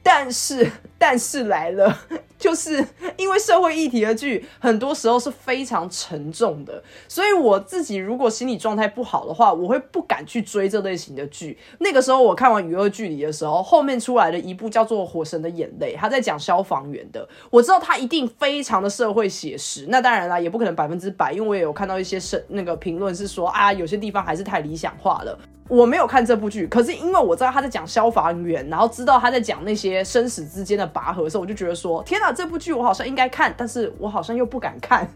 [0.09, 1.99] 但是， 但是来了，
[2.39, 2.83] 就是
[3.19, 11.59] 因为社会议题的剧，很多时候是非常沉重的，所以我自己如果心理状态不好的话，我会不敢去追这类型的剧。
[11.81, 19.85] 那个时候我看完《娱乐剧里的时候，后面出来的一部叫做《火神的眼泪》，他在讲消防员的，我知道他一定非常的社会写实。
[19.91, 25.39] 那当然啦，也不可能百分之百，因为我也有看到一些是那个评论是说啊，有些地方还是太理想化了。
[25.69, 35.07] 我没有看这部剧，可是因为我知道他在讲消防员，然后知道他在讲那些生死之间的拔河的时候，我就觉得说，天哪，这部剧我好像应该看，但是我好像又不敢看，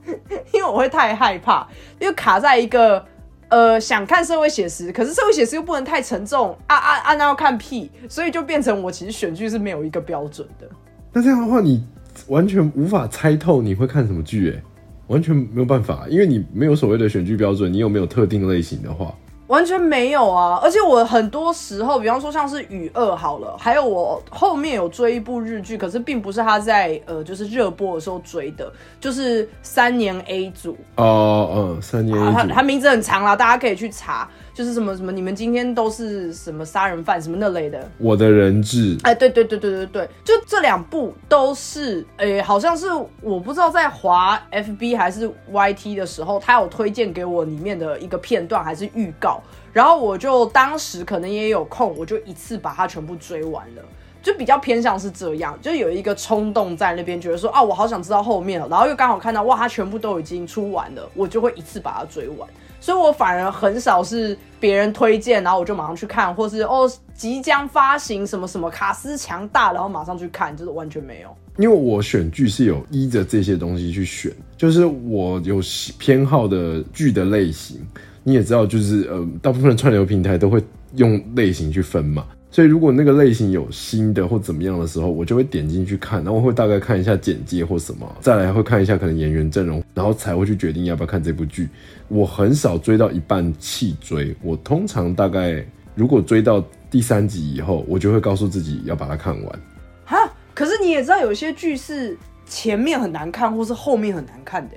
[0.53, 1.67] 因为我会太害怕，
[1.99, 3.03] 因为卡在一个
[3.49, 10.69] 呃想看社会写实，可是社会写实又不能太沉重啊啊啊，那要看屁，所以就变成我其实选剧是没有一个标准的。
[11.15, 11.83] 那这样的话，你
[12.27, 14.63] 完全无法猜透你会看什么剧，哎，
[15.07, 19.15] 完全没有办法，因为你没有所谓的选剧标准，你有没有特定类型的话？
[19.49, 20.59] 完全没有啊！
[20.63, 34.29] 而且我很多时候，比方说像是《雨二》好了，还有我后面有追一部日剧，可是并不是他在呃就是热播的时候追的，就是《三年 A 组》哦，哦，三年 A 组，他名字很长啦，大家可以去查。
[34.55, 37.91] 就是什么什么，你们今天都是什么杀人犯什么那类的。
[37.99, 38.97] 我的人质。
[39.03, 42.87] 哎，对对对对对对，就这两部都是，哎，好像是
[43.21, 53.83] 我不知道在滑 FB 还是 YT 的时候，他有推荐给我里面的一个片段还是预告，然后我就当时可能也有空，我就一次把它全部追完了。
[54.23, 62.49] 就比较偏向是这样，就有一个冲动在那边，觉得说啊，我好想知道后面了，然后又刚好看到哇，它全部都已经出完了，我就会一次把它追完。
[62.83, 71.29] 所以我反而很少是别人推荐，然后我就马上去看，或是哦即将发行什么什么卡斯强大，然后马上去看，就是完全没有。
[71.59, 75.61] 因为我选剧是有依着这些东西去选，就是我有
[75.97, 77.79] 偏好的剧的类型，
[78.25, 80.61] 你也知道，就是呃，大部分的串流平台都会
[80.97, 82.27] 用类型去分嘛。
[82.53, 91.67] 所以如果那个类型有新的或怎么样的时候，我就会点进去看，然后会大概看一下简介或什么，再来会看一下可能演员阵容，然后才会去决定要不要看这部剧。
[92.09, 99.61] 我很少追到一半弃追，我通常大概如果追到第三集以后，我就会告诉自己要把它看完。
[100.05, 100.19] 哈，
[100.53, 104.75] 可是你也知道有些剧是前面很难看，或是后面很难看的。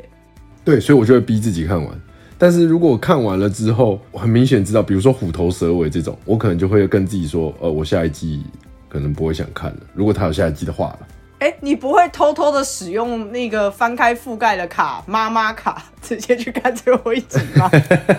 [0.63, 2.01] 对，所以我就会逼自己看完。
[2.37, 8.43] 但是如果看完了之后，我很明显知道，比如说虎头蛇尾这种，我可能就会跟自己说，呃，我下一季
[8.89, 9.77] 可能不会想看了。
[9.93, 10.99] 如果他有下一季的话了，
[11.39, 17.71] 哎，你不会偷偷的使用那个翻开覆盖的卡妈妈卡，直接去看最后一集吗？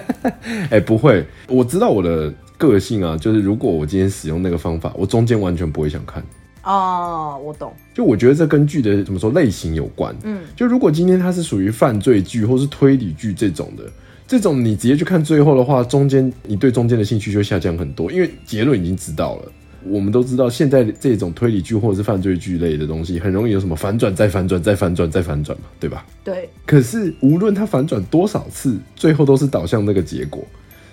[0.71, 6.25] 哎，不会，我知道我的个性啊，就是如果我今天使用那个方法，我中间完全不会想看。
[6.63, 7.71] 哦，我懂。
[7.93, 10.17] 就我觉得这跟剧的怎么说类型有关。
[10.23, 13.85] 嗯，就如果今天它是属于犯罪剧或是推理剧这种的。
[14.27, 19.53] 这种你直接去看最后的话，中间你对中间的兴趣就下降很多，因为结论已经知道了。
[19.89, 26.05] 我们都知道，现在这种推理剧或者是犯罪剧类的东西，很容易有什么反转再反转再反转再反转嘛，对吧？
[26.25, 26.51] 对。
[26.67, 30.45] 可是无论它反转多少次，最后都是导向那个结果。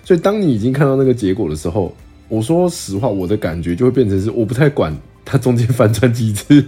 [0.04, 1.92] 所以当你已经看到那个结果的时候，
[2.28, 6.64] 我说实话，我的感觉就会变成是我不太管它中间反转几次。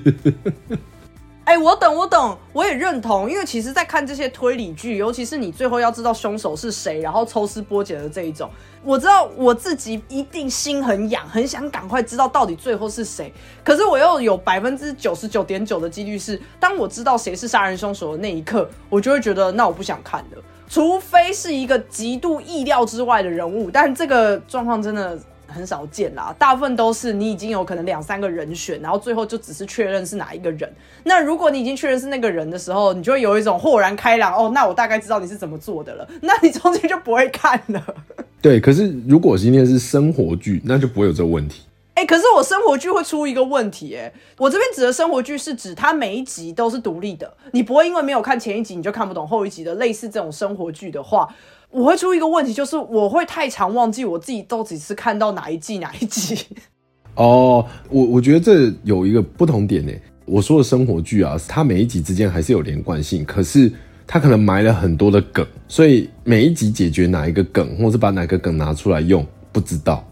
[1.46, 8.50] 哎，我懂，我懂，我也认同，因为其实，在看这些推理剧，尤其是你最后要知道凶手是谁，然后抽丝剥茧的这一种，
[8.82, 13.32] 我知道我自己一定心很痒，很想赶快知道到底最后是谁。
[13.62, 25.16] 可是我又有百分之九十九点九的几率是，当我知道谁是杀人凶手的那一刻，我就会觉得那我不想看了，除非是一个极度意料之外的人物，但这个状况真的。
[25.46, 30.70] 很少见啦，大部分都是你已经有可能两三个人选，然后最后就只是确认是哪一个人。
[31.04, 36.08] 那如果你已经确认是那个人的时候，你就会有一种豁然开朗哦，那我大概知道你是怎么做的了。
[36.22, 37.82] 那你中间就不会看了。
[38.42, 41.62] 对，可是如果今天是生活剧，那就不会有这个问题。
[41.94, 49.74] 哎，可是我生活剧会出一个问题，哎，我这边指的生活剧是指它每一集都是独立的，你不会因为没有看前一集你就看不懂后一集的。
[49.76, 51.28] 类似这种生活剧的话。
[51.76, 56.34] 我会出一个问题，就是我会太常忘记我自己到底是看到哪一季哪一集。
[57.16, 59.92] 哦，我我觉得这有一个不同点呢。
[60.24, 63.70] 我说的生活剧啊，它每一集之间还是有连贯性，可是
[64.06, 70.02] 它可能埋了很多的梗，所以每一集解决哪一个梗，或是把哪个梗拿出来用，不知道。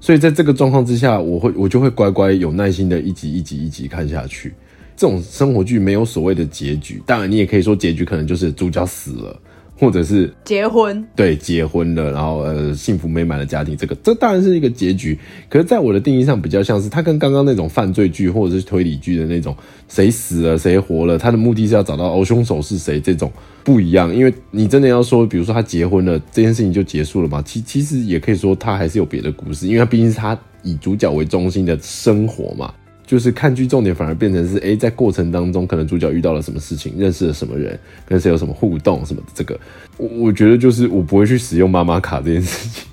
[0.00, 4.54] 所以在这个状况之下，我会我就会乖乖有耐心的一集一集一集看下去。
[4.96, 9.38] 这种生活剧没有所谓的结局，当然你也可以说结局可能就是主角死了。
[9.82, 15.18] 或者是结婚，对，结婚了，然后呃，幸福美满的家庭，这个这当然是一个结局。
[15.48, 19.56] 可是，在我的定义上，比较像是他跟刚刚那种犯罪剧或者是推理剧的那种，
[19.88, 23.28] 谁死了谁活了，他的目的是要找到哦凶手是谁，这种
[23.64, 24.14] 不一样。
[24.14, 27.42] 因为你真的要说，比如说他结婚了，这件事情就结束了嘛？
[27.42, 32.72] 其其实也可以说他还是有别的故事，因为他毕竟是他以主角为中心的生活嘛。
[33.12, 39.26] 就是看剧重点反而变成是，哎，在过程当中可能主角遇到了什么事情，认识了什么人，跟谁有什么互动什么的。
[39.34, 39.60] 这个，
[39.98, 42.88] 我我觉得就是我不会去使用妈妈卡这件事情。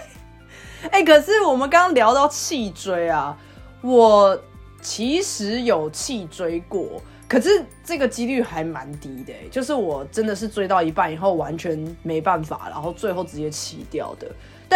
[0.90, 3.36] 哎，可是我们刚刚聊到弃追啊，
[3.82, 4.42] 我
[4.80, 7.50] 其实有弃追过，可是
[7.84, 14.26] 这个几率还蛮低的，就是我真的是追到一半以后完全没办法，然后最后直接弃掉的。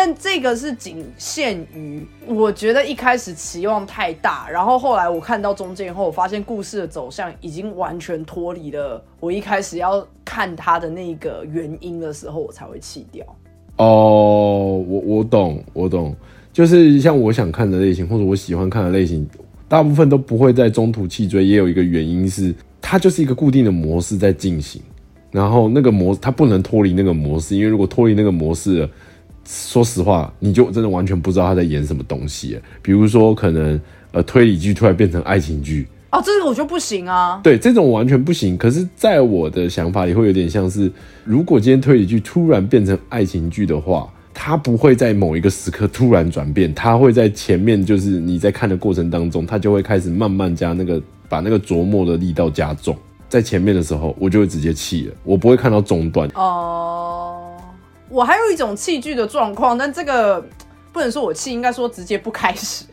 [0.01, 13.27] 但这个是仅限于，我觉得一开始期望太大，然后后来我看到中间以后，我发现故事的走向已经完全脱离了我一开始要看它的那个原因的时候，我才会弃掉。
[13.79, 16.15] 哦，我我懂，我懂，
[16.53, 19.29] 就是像我想看的类型或者我喜欢看的类型，
[19.67, 24.81] 大部分都不会在中途弃追，也有一个原因是它就是一个固定的模式在进行，
[25.33, 28.91] 然后那个模它不能脱离那个模式，因为如果脱离那个模式了。
[29.51, 32.61] 说实话，你就真的完全不知道他在演什么东西。
[32.83, 33.81] 比如说，可能
[34.13, 37.41] 呃推理剧突然变成爱情剧哦，这个我就不行啊。
[37.43, 38.59] 对，这种完全不行。
[38.59, 40.93] 可是，在我的想法里，会有点像是，
[41.25, 52.95] 如果今天推理剧突然变成爱情剧的话，它不会在某一个时刻突然转变，它会在前面，就是你在看的过程当中，它就会开始慢慢加那个把那个琢磨的力道加重。
[53.31, 57.35] 在前面的时候，我就会直接弃了，我不会看到中段哦。
[58.11, 60.45] 我还有一种弃剧的状况，但这个
[60.93, 62.85] 不能说我弃，应该说直接不开始。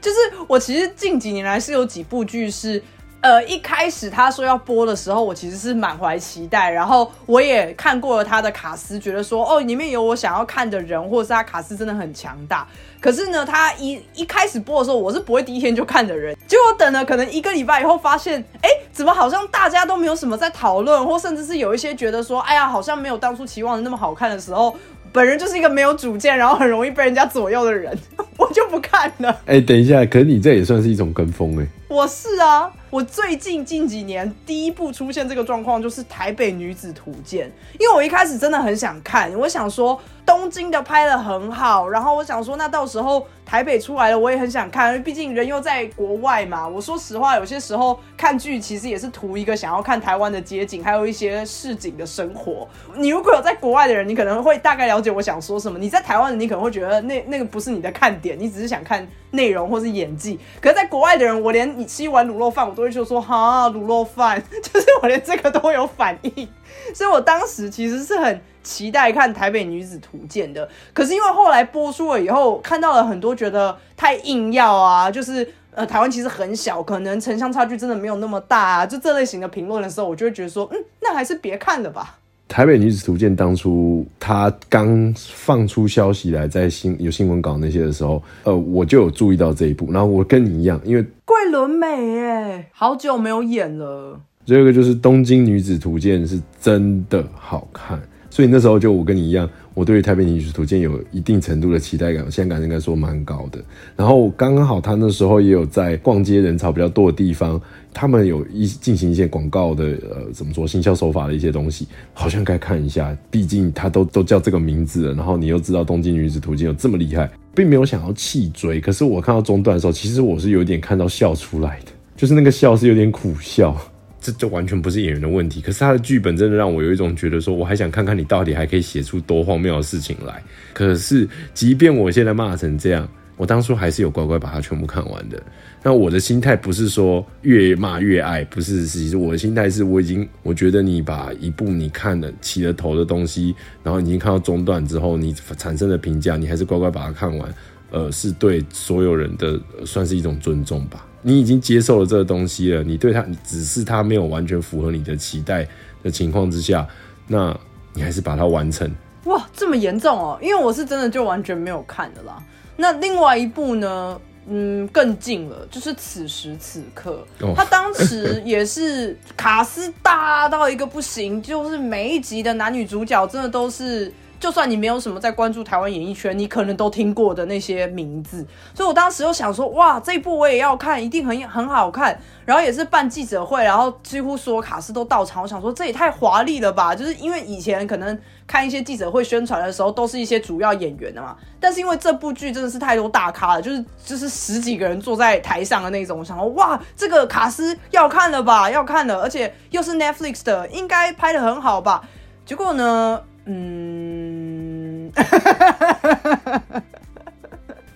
[0.00, 0.16] 就是
[0.48, 2.82] 我其实近几年来是有几部剧是。
[3.22, 12.66] 呃，一开始他说要播的时候，我其实是满怀期待，然后我也看过了他的卡斯，觉得说哦，里面有我想要看的人，或是他卡斯真的很强大。
[13.00, 16.36] 可是呢，他一一开始播的时候，我是不会第一天就看的人。
[16.46, 24.76] 结果等了可能一个礼拜以后，发现哎，怎么好像大家都没有什么在讨论，或甚至是有一些觉得说，哎呀，好像没有当初期望的那么好看的时候。
[25.12, 27.98] 本人就是一个没有主见，然后很容易被人家左右的人，
[28.36, 29.40] 我就不看了。
[29.46, 31.66] 哎，等一下，可是你这也算是一种跟风哎。
[31.90, 37.48] 我是啊，我最近近几年第一部出现这个状况就是《台北女子图鉴》，
[37.80, 46.66] 因为我一开始真的很想看，我想说东京的拍的很好，然后我想说那到时候台北出来了，我也很想看，毕竟人又在国外嘛。
[46.68, 52.68] 我说实话，有些时候看剧其实也是图一个想要看台湾的街景，还有一些市井的生活。
[52.94, 60.38] 你如果有在国外的人，你可能会大概了解我想说什么；你在台湾的，你可能会觉得那那个不是你的看点，你只是想看内容或是演技。
[60.60, 61.70] 可是在国外的人，我连。
[61.80, 66.48] 你吃一碗卤肉饭，我都会就说哈卤肉饭， 就是我连这个都有反应，
[66.92, 70.68] 所以我当时其实是很期待看《台北女子图鉴》的。
[70.92, 82.18] 可是因为后来播出了以后，看到了很多觉得太硬要啊，就是呃台湾其实很小，可能城乡差距真的没有那么大啊，就这类型的评论的时候，我就会觉得说，嗯，那还是别看了吧。
[82.50, 89.90] 台北女子图鉴当初她刚放出消息来，在新有新闻稿那些的时候，呃，我就有注意到这一部。
[89.92, 94.20] 然后我跟你一样，因为桂纶镁哎，好久没有演了。
[94.44, 99.48] 第二个就是《东京女子图鉴》是真的好看，所以那时候就我跟你一样。
[99.80, 103.58] 我对于台北女子图鉴有一定程度的期待感，现在感应该说蛮高的。
[103.96, 107.58] 然后刚刚好，他那时候也有在逛街人潮比较多的地方，
[107.94, 113.16] 他们有一进行一些广告的，呃，怎么说行销手法的一些东西，好像该看一下。
[113.30, 118.82] 毕竟他都都叫这个名字了，然后你又知道东京女子图鉴有这么厉害，并没有想要弃追。
[118.82, 123.74] 可是我看到中段的时候，其实我是有点看到笑出来的，就是那个笑是有点苦笑。
[124.20, 130.42] 这就完全不是演员的问题，可是他的剧本真的让我有一种觉得说，我还想看看你到底还可以写出多荒谬的事情来。
[130.74, 135.42] 可是，即便我现在骂成这样，我当初还是有乖乖把它全部看完的。
[135.82, 147.54] 那我的心态不是说越骂越爱，不是，其实我的心态是我已经，我觉得你把一部你看的起了头的东西，然后已经看到中段之后，你产生的评价，你还是乖乖把它看完，
[147.90, 151.06] 呃，是对所有人的算是一种尊重吧。
[151.22, 155.66] 你已经接受了这个东西了，你对他，只是他没有完全符合你的期待
[156.02, 156.86] 的情况之下，
[157.26, 157.54] 那
[157.92, 158.90] 你还是把它完成。
[159.24, 160.38] 哇，这么严重哦！
[160.40, 162.42] 因为我是真的就完全没有看的啦。
[162.76, 174.12] 那另外一部呢，嗯，更近了，就是此时此刻，他当时也是卡斯大到一个不行，就是每一集的男女主角真的都是。
[174.40, 182.18] 就算你没有什么在关注台湾演艺圈，你可能都听过的那些名字，所以我当时又想说，哇，这一部我也要看，一定很很好看。
[182.46, 185.42] 然后也是办记者会，然后几乎所有卡司都到场。
[185.42, 186.94] 我想说，这也太华丽了吧！
[186.94, 191.36] 就是因为以前可能看一些记者会宣传的时候，都是一些主要演员的嘛。
[191.60, 196.18] 但是因为这部剧真的是太多大咖了，就是就是十几个人坐在台上的那种。
[196.18, 202.02] 我想说，哇，这个卡司要看了吧，要看了，而且又是 Netflix 的，应该拍的很好吧？
[202.46, 203.20] 结果呢？
[203.46, 205.10] 嗯，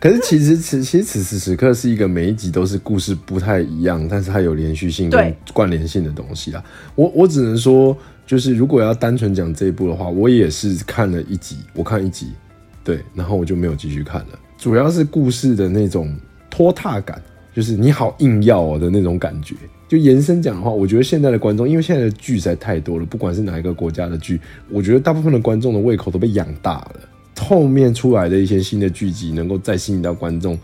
[0.01, 6.63] 可是其实此其实此时此刻是一个每一集都是故事不太一样，但是它有连续性跟关联性的东西啦。
[6.95, 12.33] 我我只能说，就是如果要单纯讲这一部的话，我也是看了一集，我看一集，
[12.83, 14.39] 对，然后我就没有继续看了。
[14.59, 16.15] 主要是故事的那种
[16.51, 17.23] 拖沓感，
[17.55, 19.55] 就是你好硬要哦的那种感觉。
[19.95, 27.01] 就延伸讲的话，我觉得现在的观众，因为现在的剧实在太多了，不管是哪一个国家的剧，我觉得大部分的观众的胃口都被养大了。
[27.39, 30.59] 后面出来的一些新的剧集，能够再吸引到观众，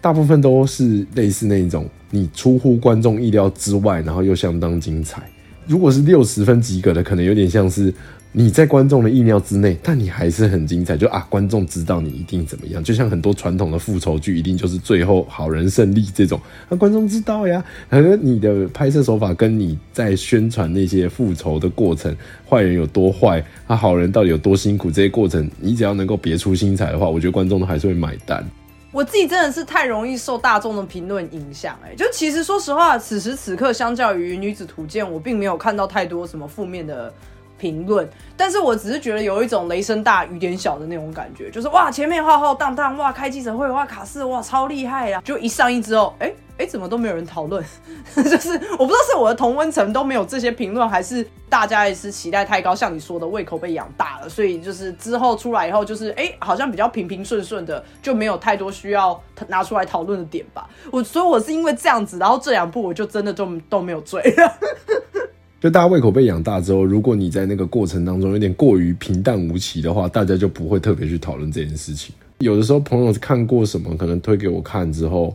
[0.00, 5.22] 大部分都是类似那种你出乎观众意料之外，然后又相当精彩。
[5.66, 7.94] 如果是六十分及格的，可能有点像是。
[8.34, 10.96] 你在观众的意料之内，但你还是很精彩。
[10.96, 16.40] 就啊，观众知道你一定怎么样，就像很多传统的复仇剧，一定就是最后好人胜利这种。
[16.70, 22.16] 那观众知道呀，而你的拍摄手法跟你在宣传那些复仇的过程，
[22.48, 28.42] 坏人有多坏，啊，好人到底有多辛苦，这些过程，你只要能够别出心裁的话，我觉得观众都还是会买单。
[28.92, 37.12] 我自己真的是太容易受大众的评论影响，哎，就其实说实话，此时此刻相较于《女子图鉴》，我并没有看到太多什么负面的。
[37.62, 45.22] 评论，但是我只是觉得有一种雷声大雨点小的那种感觉，就是哇，前面浩浩荡荡，哇，开记者会，哇，卡斯，哇，超厉害啊！
[45.24, 47.64] 就一上映之后，哎哎，怎么都没有人讨论？
[48.16, 60.68] 就是我不知道是我的同温层都没有这些评论，还是大家也是期待太高，像你说的胃口被养大了，所以就是之后出来以后，就是哎，好像比较平平顺顺的，就没有太多需要拿出来讨论的点吧。
[60.90, 64.52] 我所以我是因为这样子，然后这两部我就真的都都没有追了。
[65.62, 72.12] 就大家胃口被养大之后，如果你在那个过程当中有点过于平淡无奇的话，大家就不会特别去讨论这件事情。
[72.40, 75.32] 有的时候朋友看过什么，可能推给我看之后，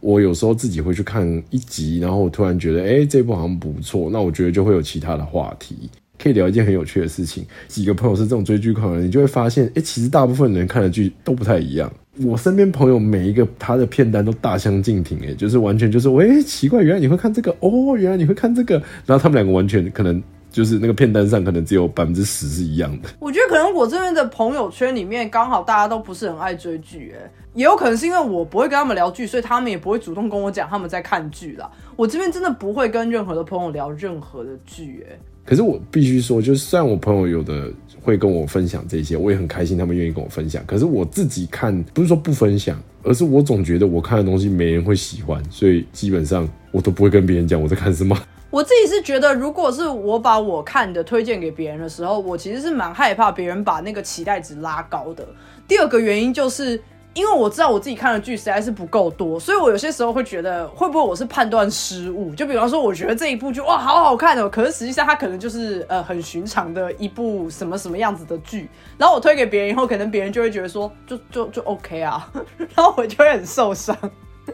[0.00, 5.88] 我有时候自己会去看一集，然后我突然觉得，哎，这部好像不错，那我觉得就会有其他的话题，
[6.22, 7.46] 可以聊一件很有趣的事情。
[7.66, 11.90] 几个朋友是这种追剧狂人，你就会发现，哎，其实大部分人看的剧都不太一样。
[12.24, 18.74] 我身边朋友每一个他的片单都大相径庭，哎，就是完全就是，喂，奇怪，原来你会看这个，哦，原来你会看这个，
[19.06, 23.08] 然后他们两个完全可能就是那个片单上可能只有百分之十是一样的。
[23.18, 31.70] 我觉得可能我这边的朋友圈里面刚好大家都不是很爱追剧，哎，也有可能是因为我不会跟他们聊剧，所以他们也不会主动跟我讲他们在看剧啦。
[31.96, 35.18] 我这边真的不会跟任何的朋友聊任何的剧，哎。
[35.42, 37.72] 可是我必须说，就是虽然我朋友有的
[38.02, 40.64] 会跟我分享这些，我也很开心，他们愿意跟我分享。
[40.66, 48.16] 可是我自己看，不是说不分享，而是我总觉得我看的东西没人会喜欢，所以基本上我都不会跟别人讲我在看什么。
[48.50, 55.26] 我自己是觉得，如果是我把我看的推荐给别人的时候，我其实是蛮害怕别人把那个期待值拉高的。
[55.68, 56.80] 第二个原因就是。
[57.14, 62.32] 因为我知道我自己看的剧实在是不够多，所以我有些时候会觉得会不会我是判断失误？
[62.34, 73.96] 就比方说，我觉得这一部剧哇好好看哦，可是实际上它可能就是呃很寻常的一部什么什么样子的剧，然后我推给别人以后，可能别人就会觉得说就就就 OK 啊，然后我就会很受伤。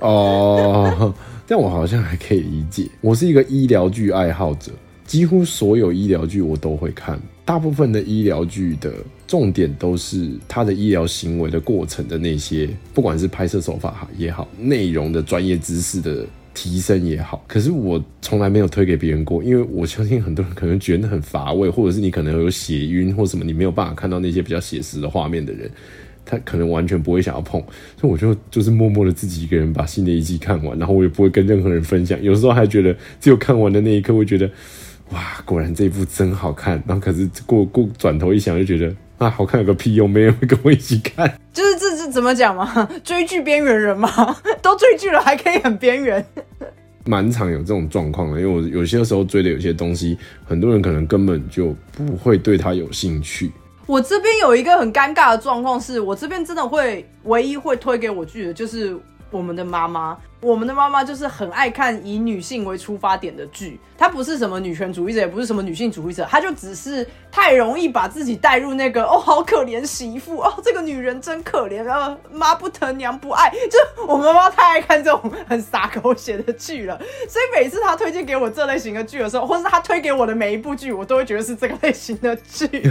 [0.00, 1.14] 哦，
[1.46, 4.72] 但我好像还可以理解，我是一个医疗剧爱好者，
[5.04, 7.20] 几乎所有医疗剧我都会看。
[7.46, 8.92] 大部分的医疗剧的
[9.24, 17.44] 重点都是他的医疗行为的过程的那些，不管是拍摄手法也好，内容的专业知识的提升也好。
[17.46, 25.70] 可是我从来没有推给别人过，因为我相信很多人可能觉得很乏味，或者是你可能有血晕或什么，你没有办法看到那些比较写实的画面的人，
[26.24, 27.62] 他可能完全不会想要碰。
[28.00, 32.20] 所以我就就是默默的自己一个人把新的一季看完，然后我也不会跟任何人分享。
[32.20, 34.50] 有时候还觉得只有看完的那一刻会觉得。
[35.10, 36.82] 哇，果然这一部真好看。
[36.86, 41.38] 然后可是过过转头一想，就觉得啊，好看有个屁用，没人会跟我一起看。
[41.52, 42.88] 就是这是怎么讲嘛？
[43.04, 44.10] 追剧边缘人嘛，
[44.60, 46.24] 都追剧了还可以很边缘。
[47.04, 53.52] 蛮常有这种状况的，因为我有些时候追的有些东西，很多人可能根本就不会对他有兴趣。
[53.86, 58.98] 我这边有一个很尴尬的状况，是我这边真的会唯一会推给我剧的，就是
[59.36, 60.16] 我们的妈妈。
[60.42, 76.96] 我们的妈妈就是很爱看以女性为出发点的剧，她不是什么女权主义者，也不是什么女性主义者，她就只是太容易把自己带入那个哦，好可怜媳妇哦，这个女人真可怜啊，妈不疼娘不爱，就我妈妈太爱看这种很洒狗血的剧了，
[77.28, 82.68] 所以每次她推荐给我这类型的剧的时候，或是她推给我的每一部剧，我都会觉得是这个类型的剧。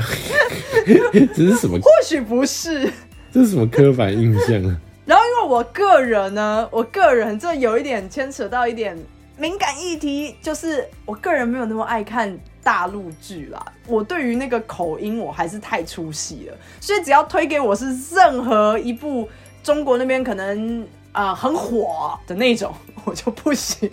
[1.33, 1.77] 这是什么？
[1.79, 2.91] 或许不是，
[3.31, 4.75] 这是什么刻板印象啊？
[5.06, 8.97] 然后，因为我个人呢，我个人这有一点牵扯到一点
[9.38, 13.64] 敏感议题，就是我个人没有那么爱看大陆剧啦。
[13.88, 19.30] 我对于那个口音我还是太出戏了，所以只要推给我是任何一部
[19.62, 22.74] 中国那边可能啊很火的那种，
[23.06, 23.88] 我就不行。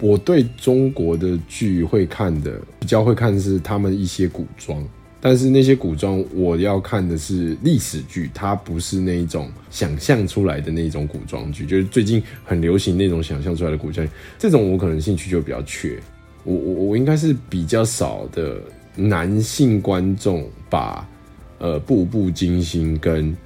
[0.00, 4.86] 我对中国的剧会看的比较会看是他们一些古装。
[5.20, 15.98] 但是那些古装，我要看的是历史剧，它不是那种想象出来的那种古装剧，就是最近很流行那种想象出来的古装剧，这种我可能兴趣就比较缺。
[16.42, 18.62] 我我我应该是比较少的
[18.96, 21.06] 男性观众，把
[21.58, 23.36] 呃《步步惊心》跟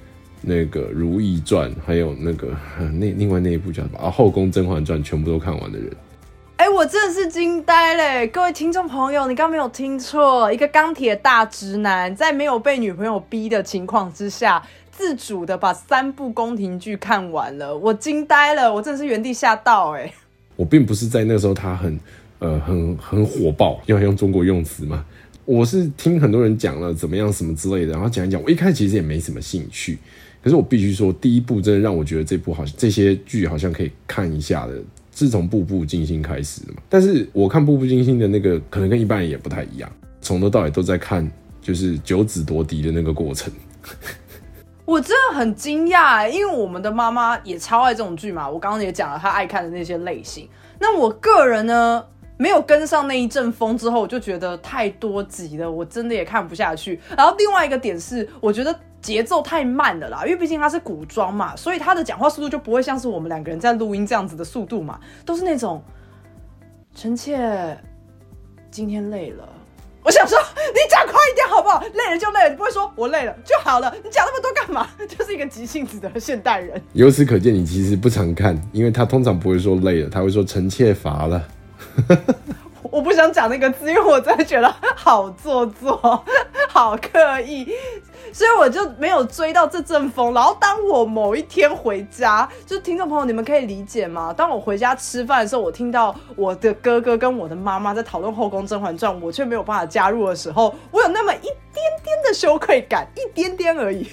[0.41, 2.55] 那个《如懿传》，还有那个
[2.93, 5.91] 那另外那一部叫什么《后宫甄嬛传》，全部都看完的人。
[6.65, 8.27] 哎，我真的是惊呆嘞！
[8.29, 20.11] 各位听众朋友，你刚没有听错，一个钢铁大直男，在没有被女朋友逼的情况之下，自主的把三部宫廷剧看完了，我惊呆了，我真的是原地吓到哎！
[20.55, 21.99] 我并不是在那时候他很
[22.39, 25.05] 呃很很火爆，要用中国用词嘛，
[25.45, 29.99] 我是听很多人讲了怎么样什么之类的，然后讲一讲，我一开始其实也没什么兴趣，
[30.43, 34.73] 可是我必须说，第一部真的让我觉得这部好像这些剧好像可以看一下的。
[35.15, 36.81] 是从《步步惊心》开始的嘛？
[36.87, 39.89] 但是我看《步步惊心》的那个，可能跟一般人也不太一样，
[40.21, 41.27] 从头到尾都在看，
[41.61, 43.51] 就是九子夺嫡的那个过程。
[44.85, 48.47] 我真的很惊讶，因为我们的妈妈也超爱这种剧嘛。
[48.47, 50.47] 我刚刚也讲了，她爱看的那些类型。
[50.79, 52.03] 那我个人呢，
[52.37, 56.99] 没有跟上那一阵风之后，我就觉得太多集了，我真的也看不下去。
[57.17, 65.81] 然后另外一个点是，我觉得节奏太慢了啦，因为毕竟它是古装嘛，所以他的讲话速度就不会像是我们两个人在录音这样子的速度嘛，都是那种
[66.93, 67.77] 臣妾
[68.69, 69.47] 今天累了。
[70.03, 71.79] 我想说，你讲快一点好不好？
[71.93, 73.91] 累了就累了，你不会说我累了就好了。
[74.03, 74.87] 你讲那么多干嘛？
[75.07, 76.79] 就是一个急性子的现代人。
[76.93, 81.41] 由此可见，你其实不常看，因为他通常不会说累了，他会说臣妾乏了。
[82.91, 86.23] 我不想讲那个字，因为我真的觉得好做作，
[86.69, 87.67] 好刻意，
[88.31, 90.33] 所以我就没有追到这阵风。
[90.33, 94.31] 然后当我某一天回家，就听众朋友，你们可以理解吗？
[94.31, 101.53] 当我回家吃饭的时候，我听到我的哥哥跟我的妈妈在讨论《后宫甄嬛传》，我却没有办法加入的时候，我有那么一点
[102.01, 104.07] 点的羞愧感，一点点而已。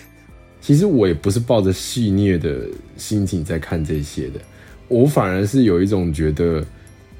[0.60, 2.66] 其实我也不是抱着戏虐的
[2.96, 4.40] 心情在看这些的，
[4.88, 6.64] 我反而是有一种觉得。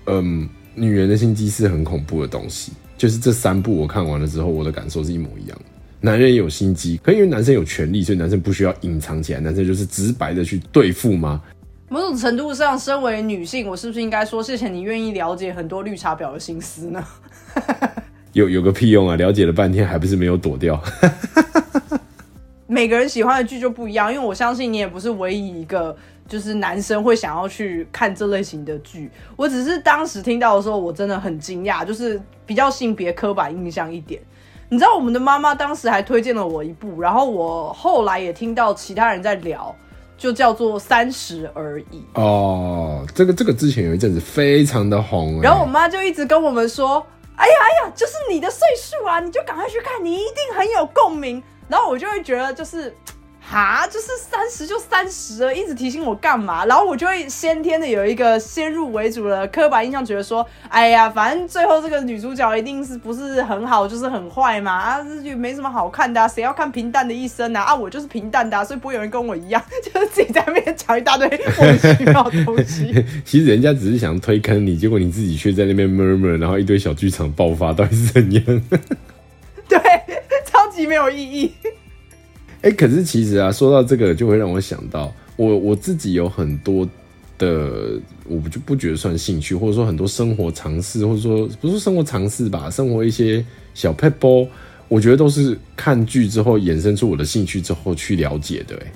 [0.07, 2.73] 嗯，女人的心机是很恐怖的东西。
[2.99, 5.65] 就是这三部我看完了之后，我的感受是一模一样的。
[6.01, 11.43] 男人也有心机，可因为男生有权利，所以男生不需要隐藏起来，男生就是直白的去对付吗？
[11.89, 17.05] 某种程度上，身为女性，我是不是应该说谢谢你愿意了解很多绿茶婊的心思呢？
[18.33, 19.17] 有有个屁用啊！
[19.17, 20.83] 了解了半天，还不是没有躲掉。
[22.67, 25.97] 每个人喜欢的剧就不一样，因为我相信你也不是唯一一个。
[26.29, 34.23] 就是男生会想要去看这类型的剧，我只是当时听到的时候，我真的很惊讶，就是比较性别刻板印象一点。
[34.71, 39.75] 你知道，我们的妈妈当时还推荐了我一部，然后我后来也听到其他人在聊，
[40.17, 42.03] 就叫做《三十而已》。
[42.21, 47.05] 哦，这个这个之前有一阵子非常的红，然后我妈就一直跟我们说
[47.37, 52.95] ：“哎呀哎呀，就是你的岁数啊，你就赶快去看，你一定很有共鸣。”然后我就会觉得就是。
[53.45, 56.65] 哈，就是三十就三十了，一直提醒我干嘛？
[56.65, 67.63] 然后我就会先天的有一个先入为主的刻板印象，觉得说，哎呀，反正最后这个女主角一定是不是很好，就是很坏嘛啊，这就没什么好看的，谁要看平淡的一生啊？
[67.63, 69.63] 啊，我就是平淡的，所以不会有人跟我一样，
[69.93, 71.29] 就是自己在那边讲一大堆
[71.59, 73.05] 莫名其妙的东西。
[73.27, 78.43] 其实人家只是想推坑你，结果你自己却在那边 murmur，然后一堆小剧场爆发，到底是怎样？
[79.69, 79.79] 对，
[80.47, 81.53] 超级没有意义。
[82.63, 86.89] 哎，可是其实啊，说到这个，就会让我想到，我我自己有很多
[87.37, 93.45] 的，我就不觉得算兴趣，或者说很多生活尝试，或者说不是生活尝试吧，生活一些
[93.75, 94.49] 小 pebble，
[94.89, 98.77] 我觉得都是看剧之后衍生出我的兴趣之后去了解的。
[98.77, 98.93] 哎，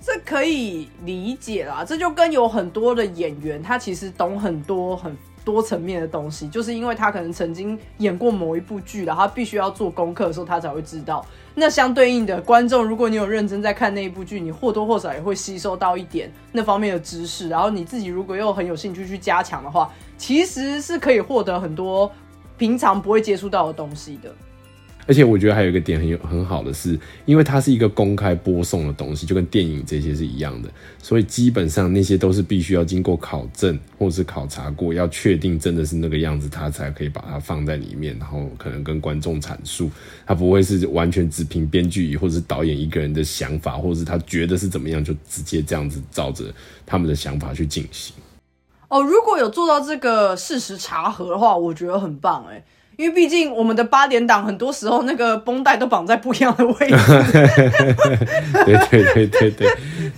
[0.00, 5.14] 这可以理解啦，这就跟有很多的演员，他其实懂很多很。
[5.42, 11.24] 多层面的东西，就是因为他可能曾经演过某一部剧然后他必须要做功课的时候，他才会知道。
[11.60, 17.50] 那相对应的观众，如果你有认真在看那一部剧，你或多或少也会吸收到一点那方面的知识。
[17.50, 22.10] 然后你自己如果又很有兴趣去加强的话，其实是可以获得很多
[22.56, 24.34] 平常不会接触到的东西的。
[25.10, 30.70] 而且我觉得还有一个点很有很好的是，因为它是一个公开播送的东西，就跟电影这些是一样的，
[31.02, 39.90] 所以基本上那些都是必须要经过考证或是考察过，要确定真的是那个样子，他才可以把它放在里面，然后可能跟观众阐述，
[40.24, 46.44] 他不会是完全只凭编剧或者是导演一个人的想法，或者是他觉得是怎么样就直接这样子照着
[46.86, 48.14] 他们的想法去进行。
[48.86, 52.62] 哦，如果有做到这个事实查核的话，我觉得很棒哎。
[53.00, 56.96] 因为毕竟我们的八点档很多时候那个绷带都绑在不一样的位置，
[58.66, 59.68] 对对对对对，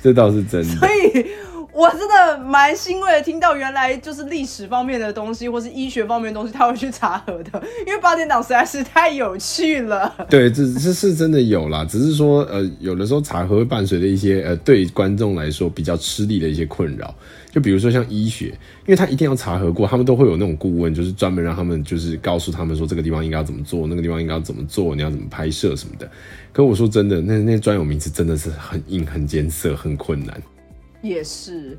[0.02, 0.74] 这倒是真的。
[0.84, 1.26] 所以
[1.72, 7.62] 我真的蛮欣慰的，听到原来就是历史方面的东西，或是医学方面的东西，他会去查核的。
[7.86, 10.14] 因为八点档实在是太有趣了。
[10.28, 17.14] 对，这这是真的有啦，只是说呃，有的时候查核会伴随着一些呃，对观众来说比较吃力的一些困扰。
[17.50, 26.10] 就比如说像医学，因为他一定要查核过，他们都会有那种顾问，就是专门让他们就是告诉他们说这个地方应该要怎么做，那个地方应该要怎么做，你要怎么拍摄什么的。
[26.52, 30.42] 可我说真的，那那专有名词真的是很硬、很艰涩、很困难。
[31.02, 31.76] 也是，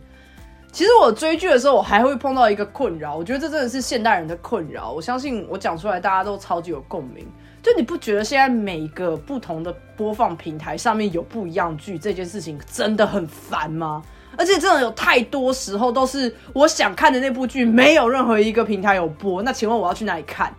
[0.72, 4.92] 其实我追剧的时候，我还会碰到一个困扰，我觉得这真的是现代人的困扰。
[4.92, 7.26] 我相信我讲出来，大家都超级有共鸣。
[7.62, 14.04] 就你不觉得现在每个不同的播放平台上面有不一样剧这件事情真的很烦吗？
[14.36, 19.42] 而且真的有太多时候都是我想看的那部剧，没有任何一个平台有播。
[19.42, 20.54] 那请问我要去哪里看？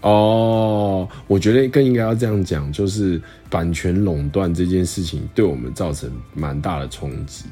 [0.00, 3.20] 哦，我觉得更应该要这样讲，就是
[3.50, 7.44] 版权垄断这件事情对我们造成蛮大的冲击。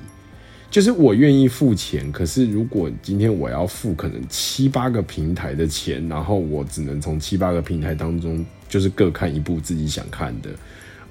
[0.71, 10.49] 就是我愿意付钱，可是如果今天我要付可能七八个平台的钱，然后我只能从七八个平台当中，就是各看一部自己想看的。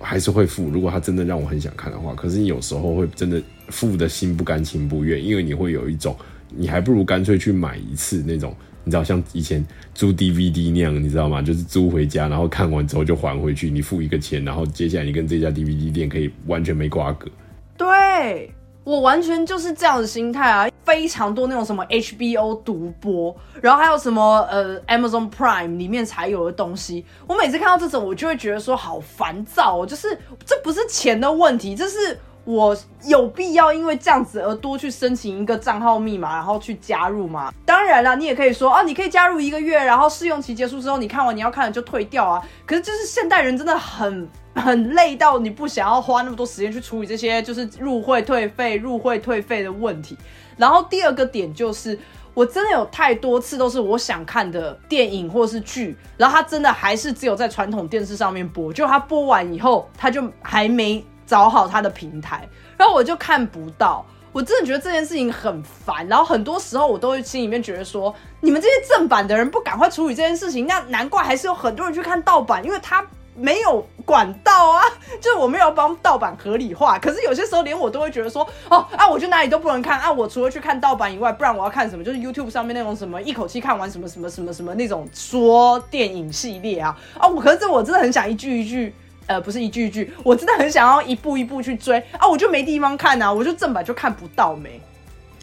[0.01, 6.16] 还是会付，如果他真的让我很想看的话，可是你有时候会真的付的心不甘情不愿，因为你会有一种
[6.55, 8.55] 你还不如干脆去买一次那种，
[8.86, 9.62] 你知道像以前
[9.93, 11.41] 租 DVD 那样，你知道吗？
[11.41, 17.30] 就是租回家，然后看完之后就还回去，你付一个钱，然后接下来你跟这家 DVD 店可以完全没瓜葛。
[17.78, 18.49] 对
[18.84, 32.76] 我完全就是这样的心态啊，非常多那种什么 HBO 独播，然后还有什么呃 Amazon Prime 里面才有的东西，我每次看到这种，我就会觉得说好烦躁哦，就是这不是钱的问题，这是我
[33.06, 37.54] 有必要因为这样子而多去申请一个账号密码，然后去加入吗？
[37.66, 42.42] 当然了，你也可以说哦，你可以加入一个月，然后试用期结束之后，你看完你要看的就退掉啊。
[42.66, 44.28] 可是就是现代人真的很。
[44.60, 50.18] 很累到你不想要花那么多时间去处理这些就是入会退费、入会退费的问题。
[50.58, 51.98] 然后第二个点就是，
[52.34, 64.04] 我真的有太多次都是我想看的电影或是剧，然后它真的还是只有在传统电视上面播，就它播完以后，它就还没找好他的平台，然后我就看不到。
[64.32, 66.08] 我真的觉得这件事情很烦。
[66.08, 73.06] 然后很多时候我都会心里面觉得说，你们这些正版的人不赶快处理这件事情，那难怪还是有很多人去看盗版，因为他。
[73.36, 74.84] 没有管道啊，
[75.22, 77.00] 就是我没有帮盗版合理化。
[77.00, 80.12] 可是有些时候连我都会觉得说，哦啊，我就哪里都不能看啊。
[80.12, 82.04] 我除了去看盗版以外，不然我要看什么？
[82.04, 87.30] 就是 YouTube 上面那种什么一口气看完什么什么什么什么那种说电影系列啊啊！
[87.30, 88.94] 我可是我真的很想一句一句，
[89.30, 92.28] 呃，不是一句一句，我真的很想要一步一步去追啊！
[92.28, 94.82] 我就没地方看啊，我就正版就看不到没。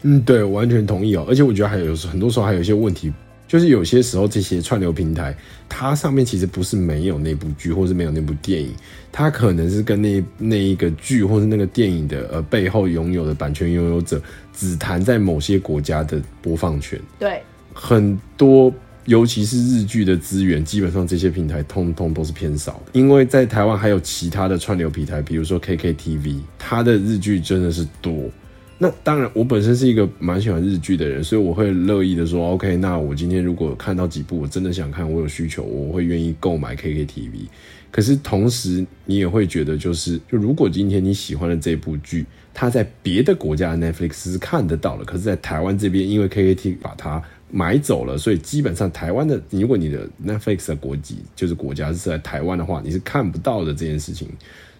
[0.03, 1.25] 嗯，对，我完全同意哦。
[1.29, 3.11] 而且我觉得还有很多时候还有一些问题。
[3.47, 5.33] 就是有些时候，这些串流平台，
[5.69, 8.75] 它上面其实不是没有那部剧，或是没有那部电影，
[9.09, 14.21] 它可能是跟那那一个剧或是那个电影的呃背后拥有的版权拥有者，
[14.53, 16.99] 只谈在某些国家的播放权。
[17.17, 17.41] 对，
[17.73, 18.69] 很多
[19.07, 28.29] 尤其是日剧的资源，基本上这些平台通通都是偏少的，因为在台湾还有其他的串流平台，比如说 KKTV，它的日剧真的是多。
[28.77, 37.47] 那当然，我本身是一个蛮喜欢日剧的人，所以我会乐意的说，OK，那我今天如果看到几部我真的想看，我有需求，我会愿意购买 KKTV。
[37.89, 54.27] 可是同时，你也会觉得，就是就如果今天你喜欢的这部剧，它在别的国家 Netflix 是看得到了，可是在台湾这边，因为 KKTV 把它买走了，所以基本上台湾的，如果你的 Netflix 的国籍就是国家是在台湾的话，你是看不到的这件事情。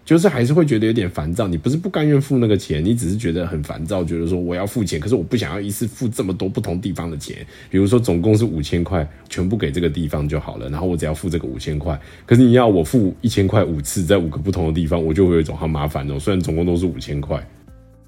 [0.06, 16.18] 就是还是会觉得有点烦躁，你不是不甘愿付那个钱，你只是觉得很烦躁，觉得说我要付钱，可是我不想要一次付这么多不同地方的钱，比如说总共是五千块，全部给这个地方就好了，然后我只要付这个五千块，可是你要我付一千块五次在五个不同的地方，我就会有一种好麻烦哦。
[16.18, 17.46] 虽然总共都是五千块，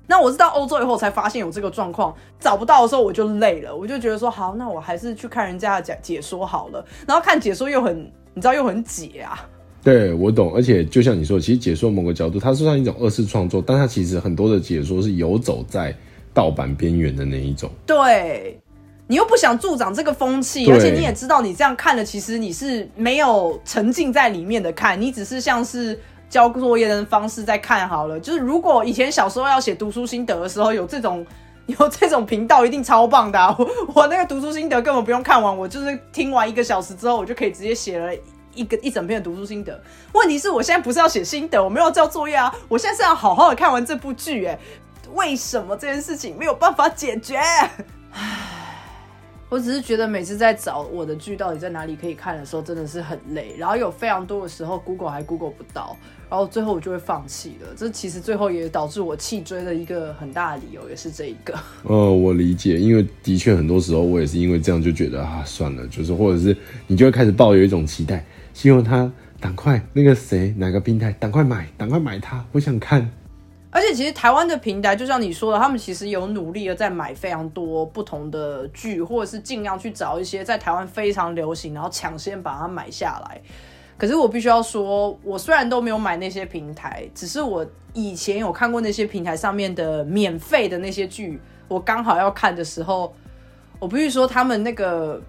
[0.10, 7.96] 那我是到欧洲以后才发现有这个状况，找不到的时候我就累了，我就觉得说好，那我还是去看人家的解解说好了，然后看解说又很，
[8.34, 9.48] 你知道又很解啊。
[9.84, 15.96] 对，我懂，而且就像你说，其实解说某个角度，它是算一种二次创作，但它其实很多的解说是游走在
[16.34, 17.70] 盗版边缘的那一种。
[17.86, 18.60] 对，
[19.06, 25.98] 你又不想助长这个风气，而且你也知道，你这样看了，其实你是没有沉浸在里面的看，你只是像是
[26.30, 28.20] 交作业的方式再看好了。
[28.20, 31.26] 就是如果以前小时候要写读书心得的时候，有这种
[31.66, 33.40] 有这种频道，一定超棒的。
[33.58, 38.14] 我 我那个读书心得根本不用看完，我就是听完一个小时之后，我就可以直接写了。
[38.56, 39.80] 一个一整篇的读书心得，
[40.12, 44.60] 问题是我现在不是要写心得，我没有交作业啊，我现在是要好好的看完这部剧，哎，
[45.14, 47.40] 为什么这件事情没有办法解决？
[49.50, 55.98] 我只是觉得每次在找我的剧到底在哪里可以看的时候，真的是很累，然后有非常多的时候，Google 还 Google 不到，
[56.30, 57.70] 然后最后我就会放弃了。
[57.76, 61.58] 这其实最后也导致我弃追的一个很大的理由，也是这一个。
[61.82, 68.24] 呃，我理解，因为的确很多时候我也是因为这样就觉得啊，算了，就是或者是你就会开始抱有一种期待。
[68.54, 73.10] 希望他赶快那个谁哪个平台赶快买赶快买它，我想看。
[73.72, 83.40] 而且其实台湾的平台，就像你说的，他们其实有努力的在买非常多不同的剧，或者是尽量去找一些在台湾非常流行，然后抢先把它买下来。
[83.98, 93.14] 可是我必须要说，我虽然都没有买那些平台，只是我以前有看过那些平台上面的免费的那些剧，我刚好要看的时候，
[93.78, 95.22] 我必须说他们那个。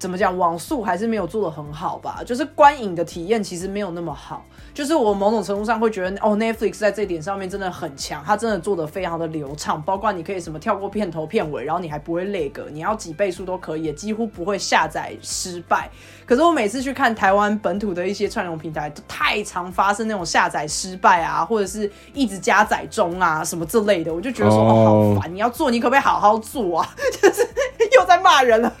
[0.00, 0.36] 怎么讲？
[0.36, 2.22] 网速还是没有做的很好吧？
[2.24, 4.46] 就是观影的体验其实没有那么好。
[4.72, 9.82] 就是我某种程度上会觉得，哦，Netflix 在这点上面真的很强，它真的做的非常的流畅。
[9.82, 15.90] 包括你可以什么跳过片头片尾，然后你还不会累个，你要几倍速都可以，几乎不会下载失败。
[16.30, 25.34] 可是我每次去看台湾本土的一些串流平台，都太常发生那种下载失败啊，或者是一直加载中啊什么这类的，我就觉得说哦好烦。
[25.34, 26.88] 你要做，你可不可以好好做啊？
[27.20, 27.42] 就是
[27.98, 28.72] 又在骂人了。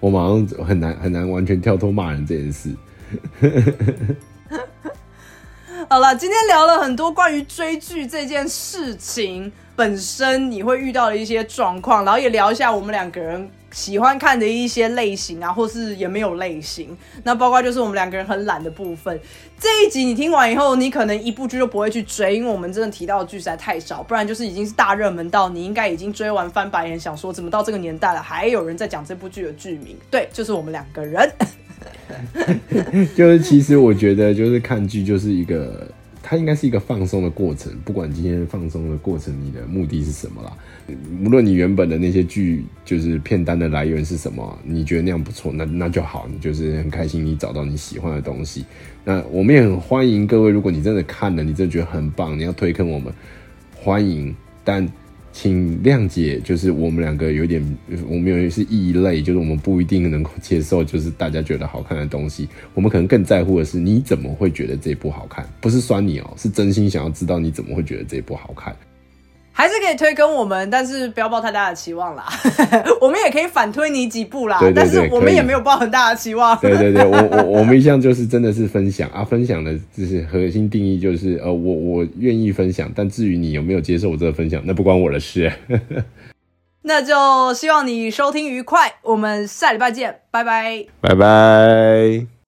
[0.00, 2.74] 我马上很难很难完全跳脱骂人这件事。
[5.88, 16.96] 好了，今天聊了很多关于追剧这件事情，本身你会遇到的一些状况，然后也聊一下我们两个人喜欢看的一些类型啊，或是也没有类型。
[17.24, 19.18] 那包括就是我们两个人很懒的部分。
[19.58, 29.96] 这一集你听完以后，你可能一部剧都不会去追，因为我们真的提到的剧实在太少，不然就是已经是大热门到你应该已经追完翻白眼，想说怎么到这个年代了还有人在讲这部剧的剧名？
[30.10, 31.32] 对，就是我们两个人。
[33.16, 35.88] 就是其实我觉得就是看剧就是一个。
[36.22, 40.56] 它应该是一个放松的过程，不管今天放松的过程，你的目的是什么啦。
[41.24, 48.64] 无论你原本的那些剧就是片单的来源是什么，你觉得那样不错，那那就好，你就是很开心，你找到你喜欢的东西。
[49.04, 53.12] 那我们也很欢迎各位，如果你真的看了，你真的觉得很棒，你要推坑我们，
[53.74, 54.34] 欢迎。
[54.64, 54.88] 但
[55.32, 57.60] 请谅解，就是我们两个有点，
[58.06, 62.48] 我们有点是异类，就是我们不一定能够接受，就是大家觉得好看的东西。
[62.74, 65.48] 我们可能更在乎的是，你怎么会觉得这部好看？
[65.60, 68.76] 不是酸你哦，是真心想要知道你怎么会觉得这部好看。
[69.52, 72.26] 还是可以推跟我们，但是不要抱太大的期望啦。
[73.00, 76.58] 我们也可以反推你几步啦，但是我们也没有抱很大的期望。
[76.58, 85.52] 对对对，我我我们一向就是真的是分享啊，分享的就是核心定义就是呃，我我愿意分享，但至于你有没有接受我这个分享，那不关我的事。
[86.84, 92.41] 那就希望你收听愉快，我们下礼拜见，拜拜，拜拜。